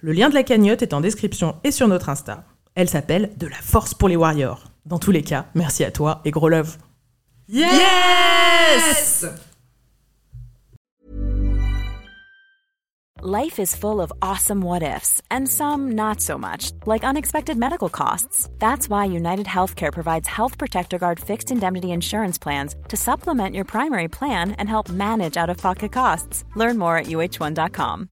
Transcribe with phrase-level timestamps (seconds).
[0.00, 2.44] Le lien de la cagnotte est en description et sur notre Insta.
[2.74, 4.64] Elle s'appelle De la force pour les warriors.
[4.86, 6.76] Dans tous les cas, merci à toi et gros love.
[7.48, 9.26] Yes!
[13.26, 17.88] Life is full of awesome what ifs, and some not so much, like unexpected medical
[17.88, 18.50] costs.
[18.58, 23.64] That's why United Healthcare provides Health Protector Guard fixed indemnity insurance plans to supplement your
[23.64, 26.44] primary plan and help manage out of pocket costs.
[26.54, 28.10] Learn more at uh1.com.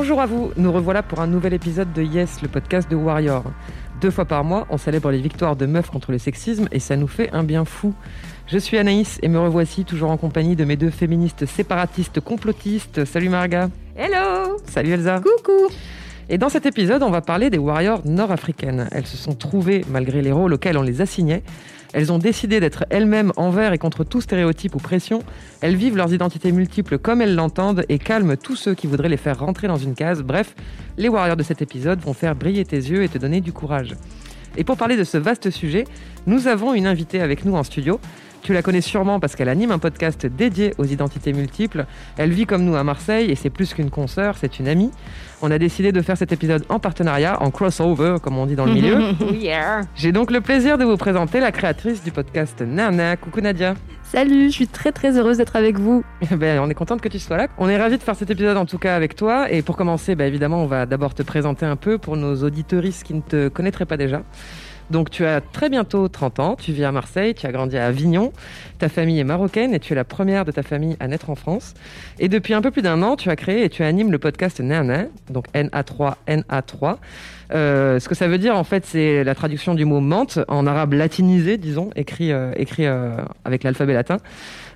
[0.00, 3.42] Bonjour à vous, nous revoilà pour un nouvel épisode de Yes, le podcast de Warrior.
[4.00, 6.94] Deux fois par mois, on célèbre les victoires de meufs contre le sexisme et ça
[6.94, 7.92] nous fait un bien fou.
[8.46, 13.04] Je suis Anaïs et me revoici toujours en compagnie de mes deux féministes séparatistes complotistes.
[13.06, 13.70] Salut Marga.
[13.96, 15.18] Hello Salut Elsa.
[15.18, 15.66] Coucou
[16.28, 18.88] Et dans cet épisode, on va parler des warriors nord-africaines.
[18.92, 21.42] Elles se sont trouvées, malgré les rôles auxquels on les assignait,
[21.92, 25.22] elles ont décidé d'être elles-mêmes envers et contre tout stéréotype ou pression.
[25.60, 29.16] Elles vivent leurs identités multiples comme elles l'entendent et calment tous ceux qui voudraient les
[29.16, 30.22] faire rentrer dans une case.
[30.22, 30.54] Bref,
[30.98, 33.94] les warriors de cet épisode vont faire briller tes yeux et te donner du courage.
[34.56, 35.84] Et pour parler de ce vaste sujet,
[36.26, 38.00] nous avons une invitée avec nous en studio.
[38.42, 41.86] Tu la connais sûrement parce qu'elle anime un podcast dédié aux identités multiples.
[42.16, 44.90] Elle vit comme nous à Marseille et c'est plus qu'une consoeur, c'est une amie.
[45.42, 48.66] On a décidé de faire cet épisode en partenariat, en crossover, comme on dit dans
[48.66, 48.98] le milieu.
[49.38, 53.16] Yeah J'ai donc le plaisir de vous présenter la créatrice du podcast Nana.
[53.16, 53.74] Coucou Nadia.
[54.02, 56.02] Salut, je suis très très heureuse d'être avec vous.
[56.30, 57.48] ben, on est contente que tu sois là.
[57.58, 59.50] On est ravis de faire cet épisode en tout cas avec toi.
[59.52, 63.04] Et pour commencer, ben, évidemment, on va d'abord te présenter un peu pour nos auditeuristes
[63.04, 64.22] qui ne te connaîtraient pas déjà.
[64.90, 67.86] Donc tu as très bientôt 30 ans, tu vis à Marseille, tu as grandi à
[67.86, 68.32] Avignon,
[68.78, 71.34] ta famille est marocaine et tu es la première de ta famille à naître en
[71.34, 71.74] France.
[72.18, 74.60] Et depuis un peu plus d'un an, tu as créé et tu animes le podcast
[74.60, 76.96] Nana, donc NA3 NA3.
[77.50, 80.66] Euh, ce que ça veut dire en fait, c'est la traduction du mot menthe en
[80.66, 84.18] arabe latinisé, disons, écrit, euh, écrit euh, avec l'alphabet latin.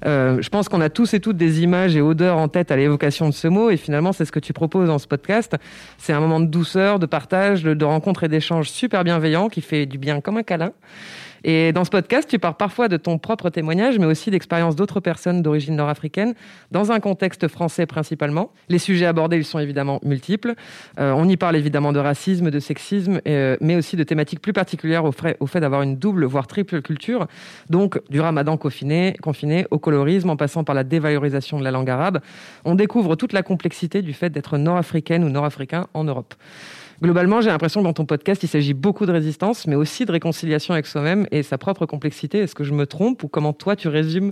[0.04, 2.76] Euh, je pense qu'on a tous et toutes des images et odeurs en tête à
[2.76, 5.56] l'évocation de ce mot, et finalement, c'est ce que tu proposes dans ce podcast.
[5.98, 9.60] C'est un moment de douceur, de partage, de, de rencontre et d'échange super bienveillant qui
[9.60, 10.72] fait du bien comme un câlin.
[11.44, 15.00] Et dans ce podcast, tu parles parfois de ton propre témoignage, mais aussi d'expériences d'autres
[15.00, 16.34] personnes d'origine nord-africaine,
[16.70, 18.52] dans un contexte français principalement.
[18.68, 20.54] Les sujets abordés, ils sont évidemment multiples.
[20.98, 24.52] Euh, on y parle évidemment de racisme, de sexisme, euh, mais aussi de thématiques plus
[24.52, 27.26] particulières au, fait, au fait d'avoir une double, voire triple culture.
[27.70, 31.90] Donc, du ramadan confiné, confiné au colorisme, en passant par la dévalorisation de la langue
[31.90, 32.20] arabe.
[32.64, 36.34] On découvre toute la complexité du fait d'être nord-africaine ou nord-africain en Europe.
[37.02, 40.12] Globalement, j'ai l'impression que dans ton podcast, il s'agit beaucoup de résistance, mais aussi de
[40.12, 42.38] réconciliation avec soi-même et sa propre complexité.
[42.38, 44.30] Est-ce que je me trompe ou comment toi tu résumes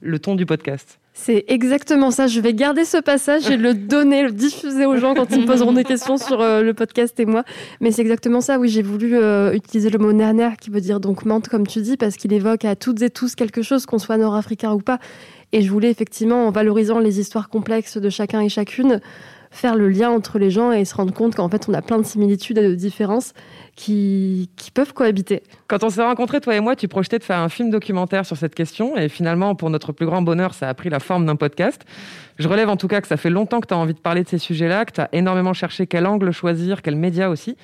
[0.00, 0.98] le ton du podcast?
[1.12, 2.26] C'est exactement ça.
[2.26, 5.46] Je vais garder ce passage et le donner, le diffuser aux gens quand ils me
[5.46, 7.44] poseront des questions sur euh, le podcast et moi.
[7.80, 8.58] Mais c'est exactement ça.
[8.58, 11.82] Oui, j'ai voulu euh, utiliser le mot nerner qui veut dire donc menthe, comme tu
[11.82, 15.00] dis, parce qu'il évoque à toutes et tous quelque chose, qu'on soit nord-africain ou pas.
[15.52, 19.00] Et je voulais effectivement, en valorisant les histoires complexes de chacun et chacune,
[19.56, 21.98] faire le lien entre les gens et se rendre compte qu'en fait, on a plein
[21.98, 23.32] de similitudes et de différences
[23.74, 25.42] qui, qui peuvent cohabiter.
[25.66, 28.36] Quand on s'est rencontrés, toi et moi, tu projetais de faire un film documentaire sur
[28.36, 28.96] cette question.
[28.96, 31.82] Et finalement, pour notre plus grand bonheur, ça a pris la forme d'un podcast.
[32.38, 34.22] Je relève en tout cas que ça fait longtemps que tu as envie de parler
[34.22, 37.56] de ces sujets-là, que tu as énormément cherché quel angle choisir, quel média aussi.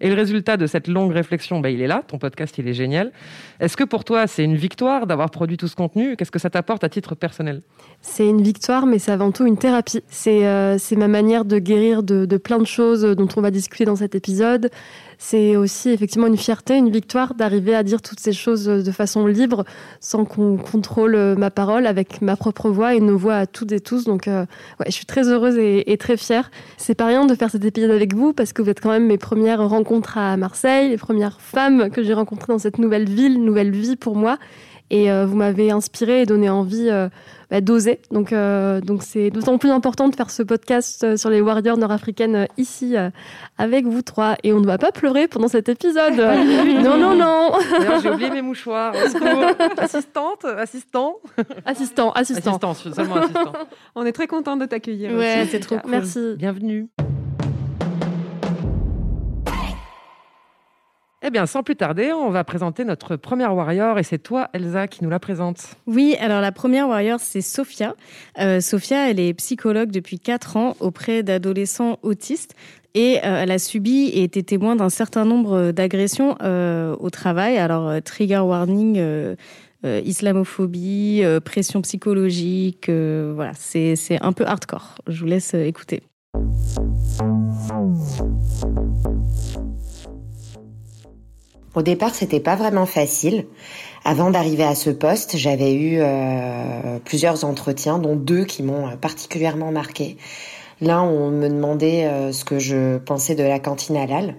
[0.00, 2.02] Et le résultat de cette longue réflexion, bah, il est là.
[2.06, 3.12] Ton podcast, il est génial.
[3.60, 6.16] Est-ce que pour toi, c'est une victoire d'avoir produit tout ce contenu?
[6.16, 7.62] Qu'est-ce que ça t'apporte à titre personnel?
[8.00, 10.02] C'est une victoire, mais c'est avant tout une thérapie.
[10.08, 13.84] C'est euh, ma manière de guérir de, de plein de choses dont on va discuter
[13.84, 14.70] dans cet épisode.
[15.22, 19.26] C'est aussi effectivement une fierté, une victoire d'arriver à dire toutes ces choses de façon
[19.26, 19.64] libre,
[20.00, 23.70] sans qu'on contrôle euh, ma parole, avec ma propre voix et nos voix à toutes
[23.72, 24.04] et tous.
[24.04, 24.46] Donc, euh,
[24.80, 26.50] ouais, je suis très heureuse et, très fière.
[26.78, 29.06] C'est pas rien de faire cet épisode avec vous, parce que vous êtes quand même
[29.06, 33.44] mes premières rencontres à Marseille, les premières femmes que j'ai rencontrées dans cette nouvelle ville,
[33.44, 34.38] nouvelle vie pour moi.
[34.90, 37.08] Et euh, vous m'avez inspiré et donné envie euh,
[37.50, 38.00] bah, d'oser.
[38.10, 42.94] Donc, donc c'est d'autant plus important de faire ce podcast sur les warriors nord-africaines ici
[43.58, 44.36] avec vous trois.
[44.42, 46.16] Et on ne va pas pleurer pendant cet épisode.
[46.16, 47.52] non, non, non.
[48.02, 48.94] j'ai oublié mes mouchoirs.
[49.78, 51.16] Assistante, assistant.
[51.64, 52.50] Assistant, assistant.
[52.50, 53.52] Assistant, seulement assistant.
[53.94, 55.12] On est très content de t'accueillir.
[55.12, 55.90] Ouais, c'est trop cool.
[55.90, 56.34] Merci.
[56.36, 56.88] Bienvenue.
[61.22, 64.88] Eh bien, sans plus tarder, on va présenter notre première warrior et c'est toi, Elsa,
[64.88, 65.76] qui nous la présente.
[65.86, 67.94] Oui, alors la première warrior, c'est Sophia.
[68.38, 72.54] Euh, Sophia, elle est psychologue depuis 4 ans auprès d'adolescents autistes
[72.94, 77.58] et euh, elle a subi et été témoin d'un certain nombre d'agressions euh, au travail.
[77.58, 78.98] Alors, trigger warning,
[79.84, 84.94] islamophobie, pression psychologique, voilà, c'est un peu hardcore.
[85.06, 86.02] Je vous laisse écouter.
[91.74, 93.46] Au départ, c'était pas vraiment facile.
[94.04, 99.70] Avant d'arriver à ce poste, j'avais eu euh, plusieurs entretiens, dont deux qui m'ont particulièrement
[99.70, 100.16] marqué.
[100.80, 104.34] L'un, on me demandait euh, ce que je pensais de la cantine halal,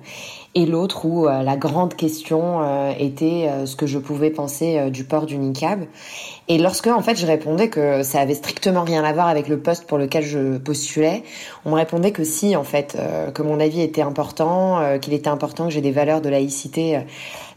[0.53, 5.25] et l'autre où euh, la grande question était ce que je pouvais penser du port
[5.25, 5.85] du niqab.
[6.47, 9.59] Et lorsque en fait je répondais que ça avait strictement rien à voir avec le
[9.59, 11.23] poste pour lequel je postulais,
[11.65, 12.97] on me répondait que si en fait,
[13.33, 16.99] que mon avis était important, qu'il était important que j'ai des valeurs de laïcité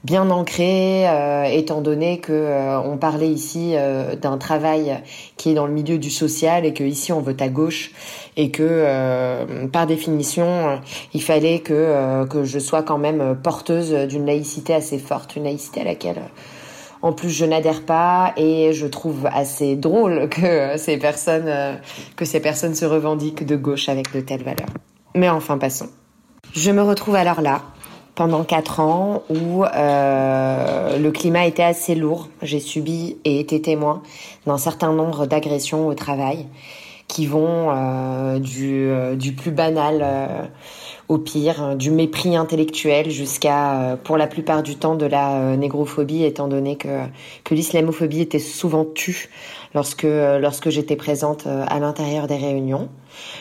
[0.04, 5.00] bien ancré, euh, étant donné que euh, on parlait ici euh, d'un travail
[5.38, 7.92] qui est dans le milieu du social et que ici on vote à gauche
[8.36, 10.80] et que par définition
[11.14, 15.80] il fallait que que je sois quand même porteuse d'une laïcité assez forte, une laïcité
[15.80, 16.22] à laquelle
[17.02, 21.78] en plus, je n'adhère pas et je trouve assez drôle que ces personnes
[22.16, 24.72] que ces personnes se revendiquent de gauche avec de telles valeurs.
[25.14, 25.88] Mais enfin, passons.
[26.54, 27.62] Je me retrouve alors là,
[28.14, 32.28] pendant quatre ans où euh, le climat était assez lourd.
[32.43, 34.02] J'ai subi et été témoin
[34.46, 36.46] d'un certain nombre d'agressions au travail
[37.08, 40.50] qui vont euh, du, euh, du plus banal
[41.08, 46.49] au pire, du mépris intellectuel jusqu'à, pour la plupart du temps, de la négrophobie, étant
[46.49, 47.00] donné que,
[47.44, 49.28] que l'islamophobie était souvent tue
[49.75, 52.88] lorsque, lorsque j'étais présente à l'intérieur des réunions.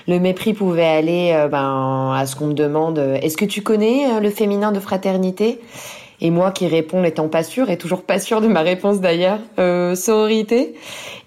[0.07, 3.61] Le mépris pouvait aller euh, ben, à ce qu'on me demande euh, est-ce que tu
[3.61, 5.59] connais euh, le féminin de fraternité?
[6.21, 9.39] Et moi qui réponds n'étant pas sûre, et toujours pas sûre de ma réponse d'ailleurs,
[9.59, 10.73] euh, sororité.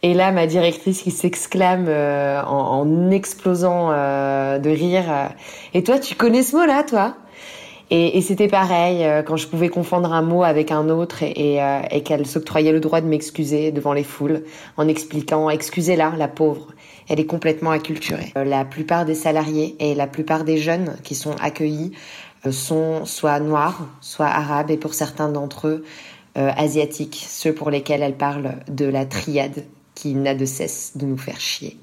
[0.02, 5.04] Et là, ma directrice qui s'exclame en, en, explosant de rire.
[5.74, 7.14] et toi, tu connais ce mot-là, toi?
[7.90, 11.60] Et, et c'était pareil quand je pouvais confondre un mot avec un autre et, et,
[11.90, 14.42] et qu'elle s'octroyait le droit de m'excuser devant les foules
[14.76, 16.68] en expliquant excusez-la, la pauvre
[17.08, 18.32] elle est complètement acculturée.
[18.36, 21.92] Euh, la plupart des salariés et la plupart des jeunes qui sont accueillis
[22.46, 25.84] euh, sont soit noirs, soit arabes et pour certains d'entre eux
[26.36, 31.06] euh, asiatiques, ceux pour lesquels elle parle de la triade qui n'a de cesse de
[31.06, 31.78] nous faire chier.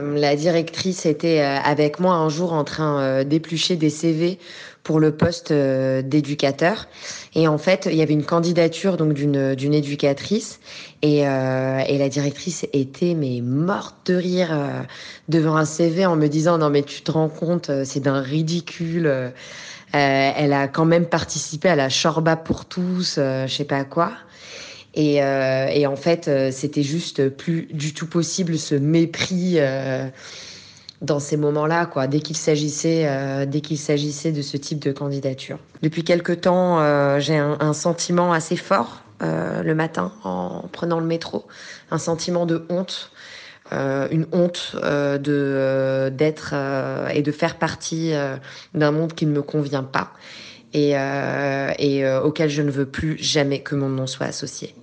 [0.00, 4.38] La directrice était avec moi un jour en train d'éplucher des CV
[4.82, 6.86] pour le poste d'éducateur
[7.34, 10.60] et en fait il y avait une candidature donc d'une d'une éducatrice
[11.02, 14.82] et, euh, et, la directrice était mais morte de rire euh,
[15.28, 18.20] devant un CV en me disant non mais tu te rends compte euh, c'est d'un
[18.20, 19.06] ridicule.
[19.06, 19.30] Euh,
[19.92, 24.12] elle a quand même participé à la Chorba pour tous, je sais pas quoi.
[25.00, 29.58] Et, et en fait c'était juste plus du tout possible ce mépris
[31.00, 35.58] dans ces moments-là, dès qu'il s'agissait, dès qu'il s'agissait de ce type de candidature.
[35.82, 36.80] Depuis quelque temps,
[37.20, 41.46] j'ai un, sentiment assez fort euh, le matin en prenant le métro,
[41.90, 43.10] un sentiment de honte,
[43.72, 48.12] euh, une honte euh, de euh, d'être euh, et de faire partie
[48.74, 50.12] d'un monde qui ne me convient pas
[50.72, 50.94] et
[52.22, 54.74] auquel je ne veux plus jamais que mon nom soit associé.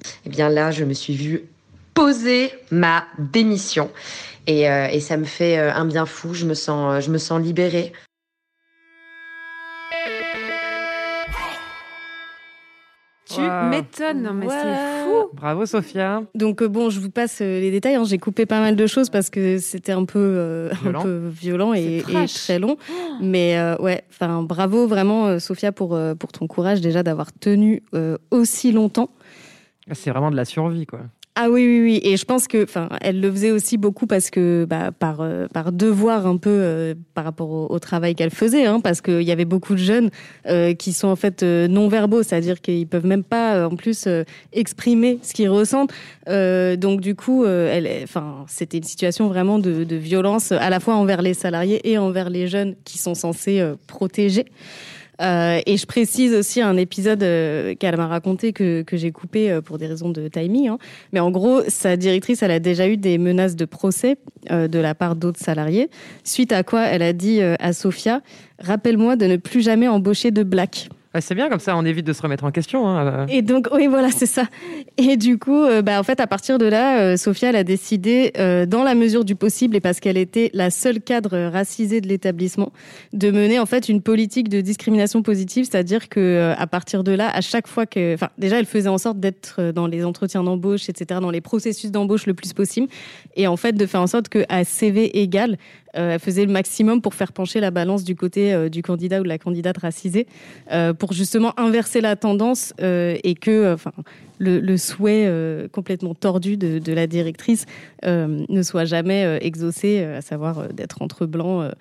[0.00, 1.44] Et eh bien là, je me suis vue
[1.94, 3.90] poser ma démission
[4.46, 6.34] et, et ça me fait un bien fou.
[6.34, 7.92] Je me sens, je me sens libérée.
[13.34, 15.28] Tu m'étonnes, mais c'est fou.
[15.34, 16.22] Bravo Sophia.
[16.34, 17.94] Donc euh, bon, je vous passe euh, les détails.
[17.94, 18.04] Hein.
[18.04, 21.00] J'ai coupé pas mal de choses parce que c'était un peu euh, violent.
[21.00, 22.76] un peu violent et, et très long.
[23.20, 27.82] Mais ouais, enfin bravo vraiment Sophia pour pour ton courage déjà d'avoir tenu
[28.30, 29.10] aussi longtemps.
[29.92, 31.00] C'est vraiment de la survie quoi.
[31.36, 32.00] Ah oui, oui, oui.
[32.02, 35.46] Et je pense que, enfin, elle le faisait aussi beaucoup parce que, bah, par, euh,
[35.46, 39.30] par devoir un peu euh, par rapport au, travail qu'elle faisait, hein, parce qu'il y
[39.30, 40.10] avait beaucoup de jeunes
[40.46, 44.06] euh, qui sont en fait non verbaux, c'est-à-dire qu'ils peuvent même pas, en plus,
[44.52, 45.92] exprimer ce qu'ils ressentent.
[46.26, 51.22] donc du coup, elle, enfin, c'était une situation vraiment de, violence à la fois envers
[51.22, 54.44] les salariés et envers les jeunes qui sont censés protéger.
[55.20, 59.60] Euh, et je précise aussi un épisode euh, qu'elle m'a raconté que, j'ai coupé euh,
[59.60, 60.68] pour des raisons de timing.
[60.68, 60.78] Hein.
[61.12, 64.16] Mais en gros, sa directrice, elle a déjà eu des menaces de procès
[64.48, 65.90] de la part d'autres salariés,
[66.24, 68.22] suite à quoi elle a dit à Sophia,
[68.58, 70.88] rappelle-moi de ne plus jamais embaucher de black
[71.18, 72.86] c'est bien comme ça, on évite de se remettre en question.
[72.86, 73.26] Hein, euh.
[73.28, 74.44] Et donc, oui, voilà, c'est ça.
[74.96, 77.64] Et du coup, euh, bah, en fait, à partir de là, euh, Sophia, elle a
[77.64, 78.32] décidé,
[78.68, 82.72] dans la mesure du possible, et parce qu'elle était la seule cadre racisée de l'établissement,
[83.12, 87.30] de mener en fait une politique de discrimination positive, c'est-à-dire que à partir de là,
[87.34, 91.20] à chaque fois que, déjà, elle faisait en sorte d'être dans les entretiens d'embauche, etc.,
[91.20, 92.88] dans les processus d'embauche le plus possible,
[93.36, 95.56] et en fait de faire en sorte qu'à CV égal,
[95.92, 99.22] elle faisait le maximum pour faire pencher la balance du côté euh, du candidat ou
[99.24, 100.26] de la candidate racisée,
[100.72, 103.76] euh, pour justement inverser la tendance et que
[104.38, 107.66] le, souhait complètement tordu de, la directrice
[108.04, 111.72] ne soit jamais exaucé, à savoir d'être entre blancs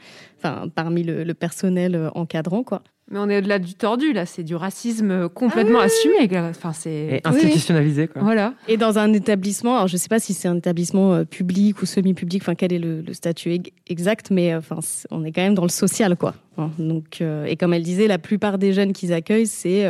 [0.76, 2.64] parmi le, le personnel encadrant.
[2.64, 2.82] Quoi.
[3.12, 4.26] Mais on est au-delà du tordu, là.
[4.26, 6.30] C'est du racisme complètement ah assumé.
[6.50, 8.08] Enfin, c'est institutionnalisé.
[8.08, 8.22] Quoi.
[8.22, 8.54] Voilà.
[8.68, 11.82] Et dans un établissement, alors je ne sais pas si c'est un établissement euh, public
[11.82, 15.56] ou semi-public, enfin, quel est le, statut exact, mais euh, enfin, on est quand même
[15.56, 16.36] dans le social, quoi.
[16.78, 19.86] Donc, euh, et comme elle disait, la plupart des jeunes qu'ils accueillent, c'est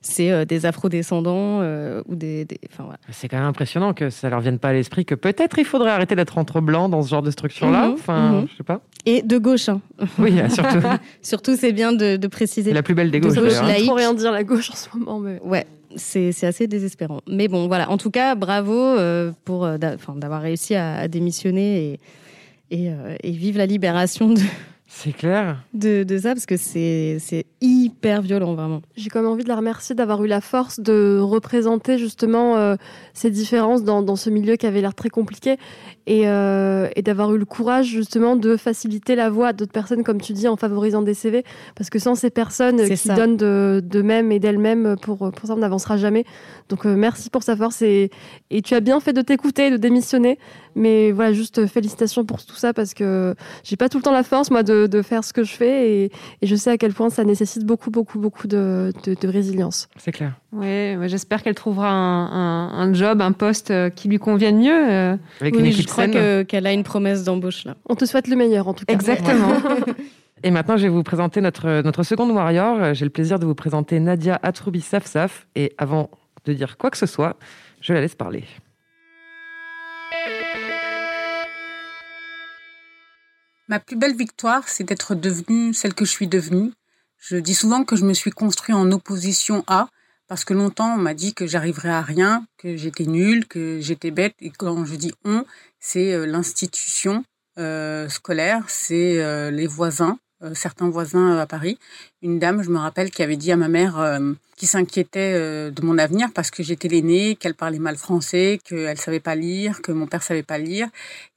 [0.00, 1.60] c'est des afrodescendants
[2.06, 2.46] ou des.
[3.10, 5.90] C'est quand même impressionnant que ça leur vienne pas à l'esprit que peut-être il faudrait
[5.90, 7.88] arrêter d'être entre blancs dans ce genre de structure-là.
[7.88, 8.46] Mhm, enfin, mhm.
[8.50, 8.80] je sais pas.
[9.06, 9.68] Et de gauche.
[9.68, 9.80] Hein.
[10.18, 10.78] Oui, surtout.
[11.22, 13.34] surtout, c'est bien de, de préciser la plus belle des gauches.
[13.34, 15.18] De gauche trop rien dire la gauche en ce moment.
[15.18, 15.40] Mais...
[15.42, 15.66] Ouais,
[15.96, 17.20] c'est assez désespérant.
[17.28, 17.90] Mais bon, voilà.
[17.90, 22.00] En tout cas, bravo euh, pour euh, d'avoir réussi à, démissionner
[22.70, 24.40] et, et, euh, et, vive la libération de,
[24.96, 25.56] c'est clair.
[25.74, 28.80] De, de, ça, parce que c'est hyper violent, vraiment.
[28.96, 32.76] J'ai quand même envie de la remercier d'avoir eu la force de représenter justement euh,
[33.12, 35.56] ces différences dans, dans, ce milieu qui avait l'air très compliqué
[36.06, 40.04] et, euh, et d'avoir eu le courage justement de faciliter la voix à d'autres personnes,
[40.04, 41.42] comme tu dis, en favorisant des CV.
[41.74, 45.96] Parce que sans ces personnes qui donnent d'eux-mêmes et d'elles-mêmes, pour, pour ça, on n'avancera
[45.96, 46.24] jamais.
[46.68, 48.10] Donc euh, merci pour sa force et,
[48.50, 50.38] et tu as bien fait de t'écouter, de démissionner.
[50.76, 54.22] Mais voilà, juste félicitations pour tout ça parce que j'ai pas tout le temps la
[54.22, 56.04] force, moi, de, de faire ce que je fais et,
[56.42, 59.88] et, je sais à quel point ça nécessite beaucoup, beaucoup, beaucoup de, de, résilience.
[59.96, 60.32] C'est clair.
[60.52, 64.92] Oui, j'espère qu'elle trouvera un, un, job, un poste euh, qui lui convienne mieux.
[64.92, 65.16] Euh.
[65.42, 67.76] Une équipe je crois qu'elle a une promesse d'embauche là.
[67.88, 68.94] On te souhaite le meilleur en tout cas.
[68.94, 69.54] Exactement.
[70.42, 72.92] Et maintenant, je vais vous présenter notre, notre seconde warrior.
[72.92, 75.46] J'ai le plaisir de vous présenter Nadia Atroubi Safsaf.
[75.56, 76.10] Et avant
[76.44, 77.36] de dire quoi que ce soit,
[77.80, 78.44] je la laisse parler.
[83.68, 86.72] Ma plus belle victoire, c'est d'être devenue celle que je suis devenue.
[87.16, 89.88] Je dis souvent que je me suis construite en opposition à,
[90.28, 94.10] parce que longtemps on m'a dit que j'arriverais à rien, que j'étais nulle, que j'étais
[94.10, 94.34] bête.
[94.40, 95.46] Et quand je dis on,
[95.80, 97.24] c'est euh, l'institution
[97.56, 100.18] euh, scolaire, c'est euh, les voisins,
[100.52, 101.78] certains voisins à Paris.
[102.20, 104.18] Une dame, je me rappelle, qui avait dit à ma mère,
[104.56, 105.34] qui s'inquiétait
[105.70, 109.82] de mon avenir parce que j'étais l'aînée, qu'elle parlait mal français, qu'elle savait pas lire,
[109.82, 110.88] que mon père savait pas lire,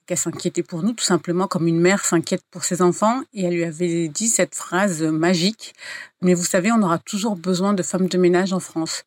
[0.07, 3.21] qu'elle s'inquiétait pour nous, tout simplement comme une mère s'inquiète pour ses enfants.
[3.33, 5.75] Et elle lui avait dit cette phrase magique,
[6.21, 9.03] mais vous savez, on aura toujours besoin de femmes de ménage en France.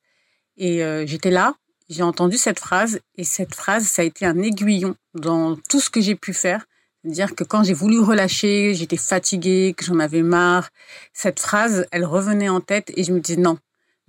[0.56, 1.54] Et euh, j'étais là,
[1.88, 5.90] j'ai entendu cette phrase, et cette phrase, ça a été un aiguillon dans tout ce
[5.90, 6.66] que j'ai pu faire.
[7.02, 10.68] C'est-à-dire que quand j'ai voulu relâcher, j'étais fatiguée, que j'en avais marre,
[11.14, 13.56] cette phrase, elle revenait en tête et je me disais non,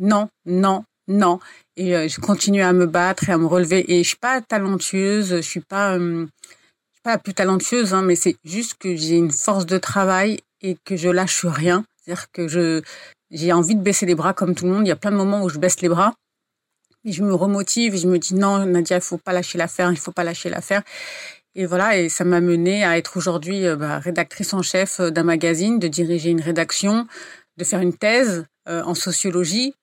[0.02, 1.40] non, non, non.
[1.78, 3.94] Et euh, je continuais à me battre et à me relever.
[3.94, 5.98] Et je suis pas talentueuse, je suis pas...
[5.98, 6.28] Euh,
[7.04, 10.78] pas la plus talentueuse, hein, mais c'est juste que j'ai une force de travail et
[10.86, 11.84] que je lâche rien.
[11.98, 12.82] C'est-à-dire que je
[13.32, 14.86] j'ai envie de baisser les bras comme tout le monde.
[14.86, 16.14] Il y a plein de moments où je baisse les bras.
[17.04, 19.92] Et je me remotive et je me dis non, Nadia, il faut pas lâcher l'affaire,
[19.92, 20.84] il faut pas lâcher l'affaire.
[21.56, 25.24] Et voilà, et ça m'a mené à être aujourd'hui euh, bah, rédactrice en chef d'un
[25.24, 27.08] magazine, de diriger une rédaction,
[27.58, 29.74] de faire une thèse en sociologie,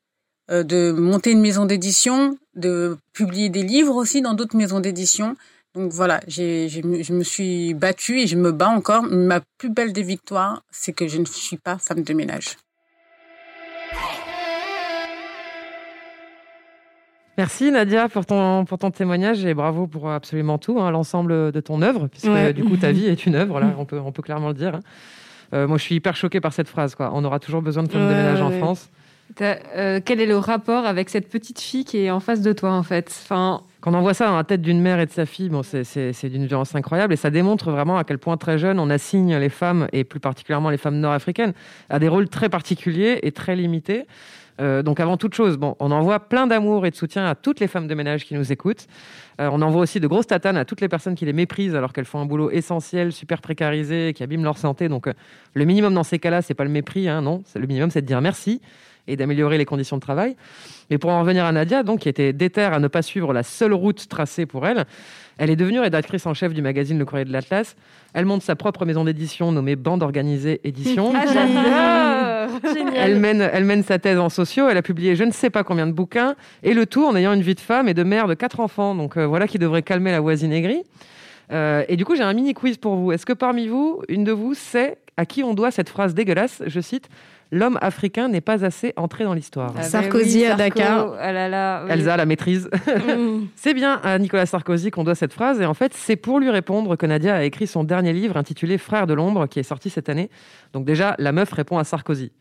[0.49, 5.37] de monter une maison d'édition, de publier des livres aussi dans d'autres maisons d'édition.
[5.75, 9.03] Donc voilà, je me suis battue et je me bats encore.
[9.03, 12.57] Ma plus belle des victoires, c'est que je ne suis pas femme de ménage.
[17.39, 21.61] Merci Nadia pour ton, pour ton témoignage et bravo pour absolument tout, hein, l'ensemble de
[21.61, 24.23] ton œuvre, puisque du coup ta vie est une œuvre, là, on peut, on peut
[24.23, 24.75] clairement le dire.
[24.75, 24.81] Hein.
[25.55, 27.13] Euh, moi je suis hyper choquée par cette phrase, quoi.
[27.15, 28.91] on aura toujours besoin de femmes de ménage en France.
[29.41, 32.73] Euh, quel est le rapport avec cette petite fille qui est en face de toi
[32.73, 33.27] en fait?
[33.29, 36.29] Quand on voit ça dans la tête d'une mère et de sa fille, bon, c'est
[36.29, 39.49] d'une violence incroyable et ça démontre vraiment à quel point très jeune on assigne les
[39.49, 41.53] femmes, et plus particulièrement les femmes nord-africaines,
[41.89, 44.07] à des rôles très particuliers et très limités.
[44.61, 47.61] Euh, donc avant toute chose, bon, on envoie plein d'amour et de soutien à toutes
[47.61, 48.89] les femmes de ménage qui nous écoutent.
[49.41, 51.93] Euh, on envoie aussi de grosses tatanes à toutes les personnes qui les méprisent alors
[51.93, 54.89] qu'elles font un boulot essentiel, super précarisé, qui abîme leur santé.
[54.89, 55.09] Donc
[55.55, 57.45] le minimum dans ces cas-là, c'est pas le mépris, hein, non.
[57.55, 58.61] Le minimum, c'est de dire merci
[59.09, 60.37] et d'améliorer les conditions de travail.
[60.91, 63.43] Mais pour en revenir à Nadia, donc, qui était déterre à ne pas suivre la
[63.43, 64.85] seule route tracée pour elle,
[65.39, 67.77] elle est devenue rédactrice en chef du magazine Le Courrier de l'Atlas.
[68.13, 71.13] Elle monte sa propre maison d'édition nommée Bande Organisée Édition.
[71.71, 72.47] Ah,
[72.97, 74.69] elle, mène, elle mène sa thèse en sociaux.
[74.69, 76.35] Elle a publié je ne sais pas combien de bouquins.
[76.63, 78.95] Et le tout en ayant une vie de femme et de mère de quatre enfants.
[78.95, 80.83] Donc euh, voilà qui devrait calmer la voisine aigrie.
[81.53, 83.13] Euh, et du coup, j'ai un mini quiz pour vous.
[83.13, 86.63] Est-ce que parmi vous, une de vous sait à qui on doit cette phrase dégueulasse?
[86.67, 87.09] Je cite
[87.51, 89.73] L'homme africain n'est pas assez entré dans l'histoire.
[89.77, 91.15] Ah, Sarkozy à Dakar.
[91.19, 91.91] Ah là là, oui.
[91.93, 92.69] Elsa, la maîtrise.
[92.87, 93.47] Mm.
[93.57, 95.61] c'est bien à Nicolas Sarkozy qu'on doit cette phrase.
[95.61, 98.77] Et en fait, c'est pour lui répondre que Nadia a écrit son dernier livre intitulé
[98.77, 100.29] Frères de l'ombre, qui est sorti cette année.
[100.75, 102.33] Donc déjà, la meuf répond à Sarkozy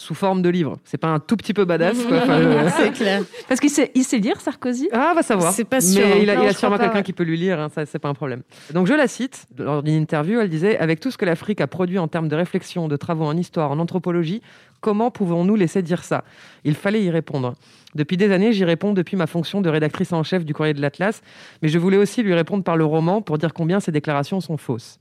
[0.00, 0.78] sous forme de livre.
[0.84, 2.02] C'est pas un tout petit peu badass.
[2.06, 2.22] quoi.
[2.22, 3.22] Enfin, euh, C'est clair.
[3.48, 4.88] Parce qu'il sait, il sait lire Sarkozy?
[4.92, 5.52] Ah, va savoir.
[5.52, 6.18] C'est pas sûr, Mais hein.
[6.22, 7.02] il a, Non, il a sûrement quelqu'un ouais.
[7.02, 8.40] qui peut lui lire, hein, ça c'est pas un problème.
[8.72, 11.66] Donc je la cite, lors d'une interview, elle disait Avec tout ce que l'Afrique a
[11.66, 14.40] produit en termes de réflexion, de travaux en histoire, en anthropologie,
[14.80, 16.24] comment pouvons-nous laisser dire ça?
[16.64, 17.54] Il fallait y répondre.
[17.94, 20.80] Depuis des années, j'y réponds depuis ma fonction de rédactrice en chef du Courrier de
[20.80, 21.20] l'Atlas,
[21.60, 24.56] mais je voulais aussi lui répondre par le roman pour dire combien ces déclarations sont
[24.56, 24.98] fausses.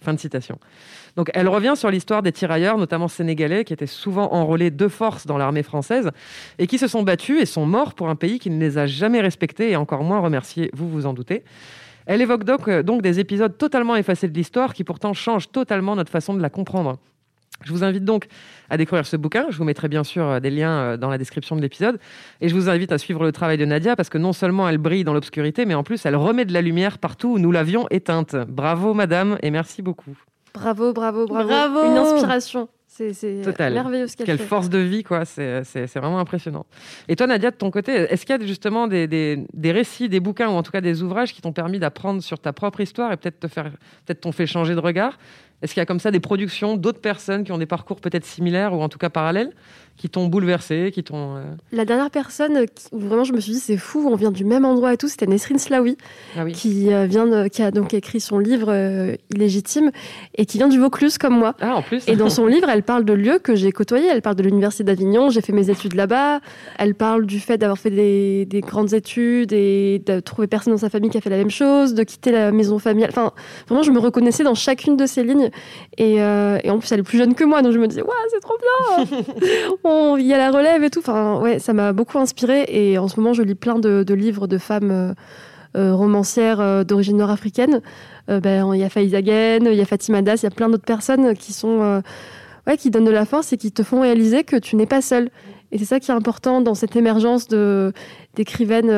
[0.00, 0.58] Fin de citation.
[1.16, 5.26] Donc elle revient sur l'histoire des tirailleurs, notamment sénégalais, qui étaient souvent enrôlés de force
[5.26, 6.10] dans l'armée française
[6.58, 8.86] et qui se sont battus et sont morts pour un pays qui ne les a
[8.86, 11.42] jamais respectés et encore moins remerciés, vous vous en doutez.
[12.06, 15.94] Elle évoque donc, euh, donc des épisodes totalement effacés de l'histoire qui pourtant changent totalement
[15.94, 16.98] notre façon de la comprendre.
[17.64, 18.28] Je vous invite donc
[18.70, 19.46] à découvrir ce bouquin.
[19.50, 21.98] Je vous mettrai bien sûr euh, des liens euh, dans la description de l'épisode.
[22.40, 24.78] Et je vous invite à suivre le travail de Nadia parce que non seulement elle
[24.78, 27.86] brille dans l'obscurité, mais en plus elle remet de la lumière partout où nous l'avions
[27.90, 28.36] éteinte.
[28.48, 30.16] Bravo madame et merci beaucoup.
[30.54, 31.48] Bravo, bravo, bravo.
[31.48, 31.84] Bravo.
[31.90, 32.68] Une inspiration.
[32.90, 33.12] C'est
[33.70, 34.44] merveilleux ce qu'elle Quelle fait.
[34.44, 35.24] force de vie, quoi.
[35.24, 36.66] C'est c'est- c'est vraiment impressionnant.
[37.06, 40.08] Et toi, Nadia, de ton côté, est-ce qu'il y a justement des, des- des récits,
[40.08, 42.80] des bouquins ou en tout cas des ouvrages qui t'ont permis d'apprendre sur ta propre
[42.80, 43.70] histoire et peut-être te faire,
[44.06, 45.16] peut-être t'ont fait changer de regard?
[45.62, 48.24] Est-ce qu'il y a comme ça des productions d'autres personnes qui ont des parcours peut-être
[48.24, 49.50] similaires ou en tout cas parallèles
[49.96, 51.34] qui t'ont bouleversé, qui t'ont.
[51.34, 54.44] euh, La dernière personne où vraiment je me suis dit c'est fou, on vient du
[54.44, 55.96] même endroit et tout, c'était Nesrine Slaoui
[56.38, 56.52] Ah oui.
[56.52, 59.90] qui euh, vient de- qui a donc écrit son livre euh, Illégitime
[60.36, 61.56] et qui vient du Vaucluse comme moi.
[61.60, 62.06] Ah, en plus.
[62.06, 64.06] Et dans son livre, elle parle de lieux que j'ai côtoyés.
[64.06, 66.38] Elle parle de l'université d'Avignon, j'ai fait mes études là-bas.
[66.78, 70.78] Elle parle du fait d'avoir fait des, des grandes études et de trouver personne dans
[70.78, 73.10] sa famille qui a fait la même chose, de quitter la maison familiale.
[73.10, 73.32] Enfin,
[73.66, 75.47] vraiment, je me reconnaissais dans chacune de ces lignes.
[75.96, 78.02] Et, euh, et en plus, elle est plus jeune que moi, donc je me disais,
[78.02, 79.06] ouais, c'est trop bien
[79.84, 81.00] On- Il y a la relève et tout.
[81.00, 82.64] Enfin, ouais, ça m'a beaucoup inspirée.
[82.68, 85.12] Et en ce moment, je lis plein de, de livres de femmes euh,
[85.76, 87.80] euh, romancières d'origine nord-africaine.
[88.28, 90.68] Ben, il y a Faiza Ghen, il y a Fatima Das, il y a plein
[90.68, 92.02] d'autres personnes qui sont
[92.66, 95.00] ouais, qui donnent de la force et qui te font réaliser que tu n'es pas
[95.00, 95.30] seul.
[95.72, 97.48] Et c'est ça qui est important dans cette émergence
[98.34, 98.90] d'écrivaines.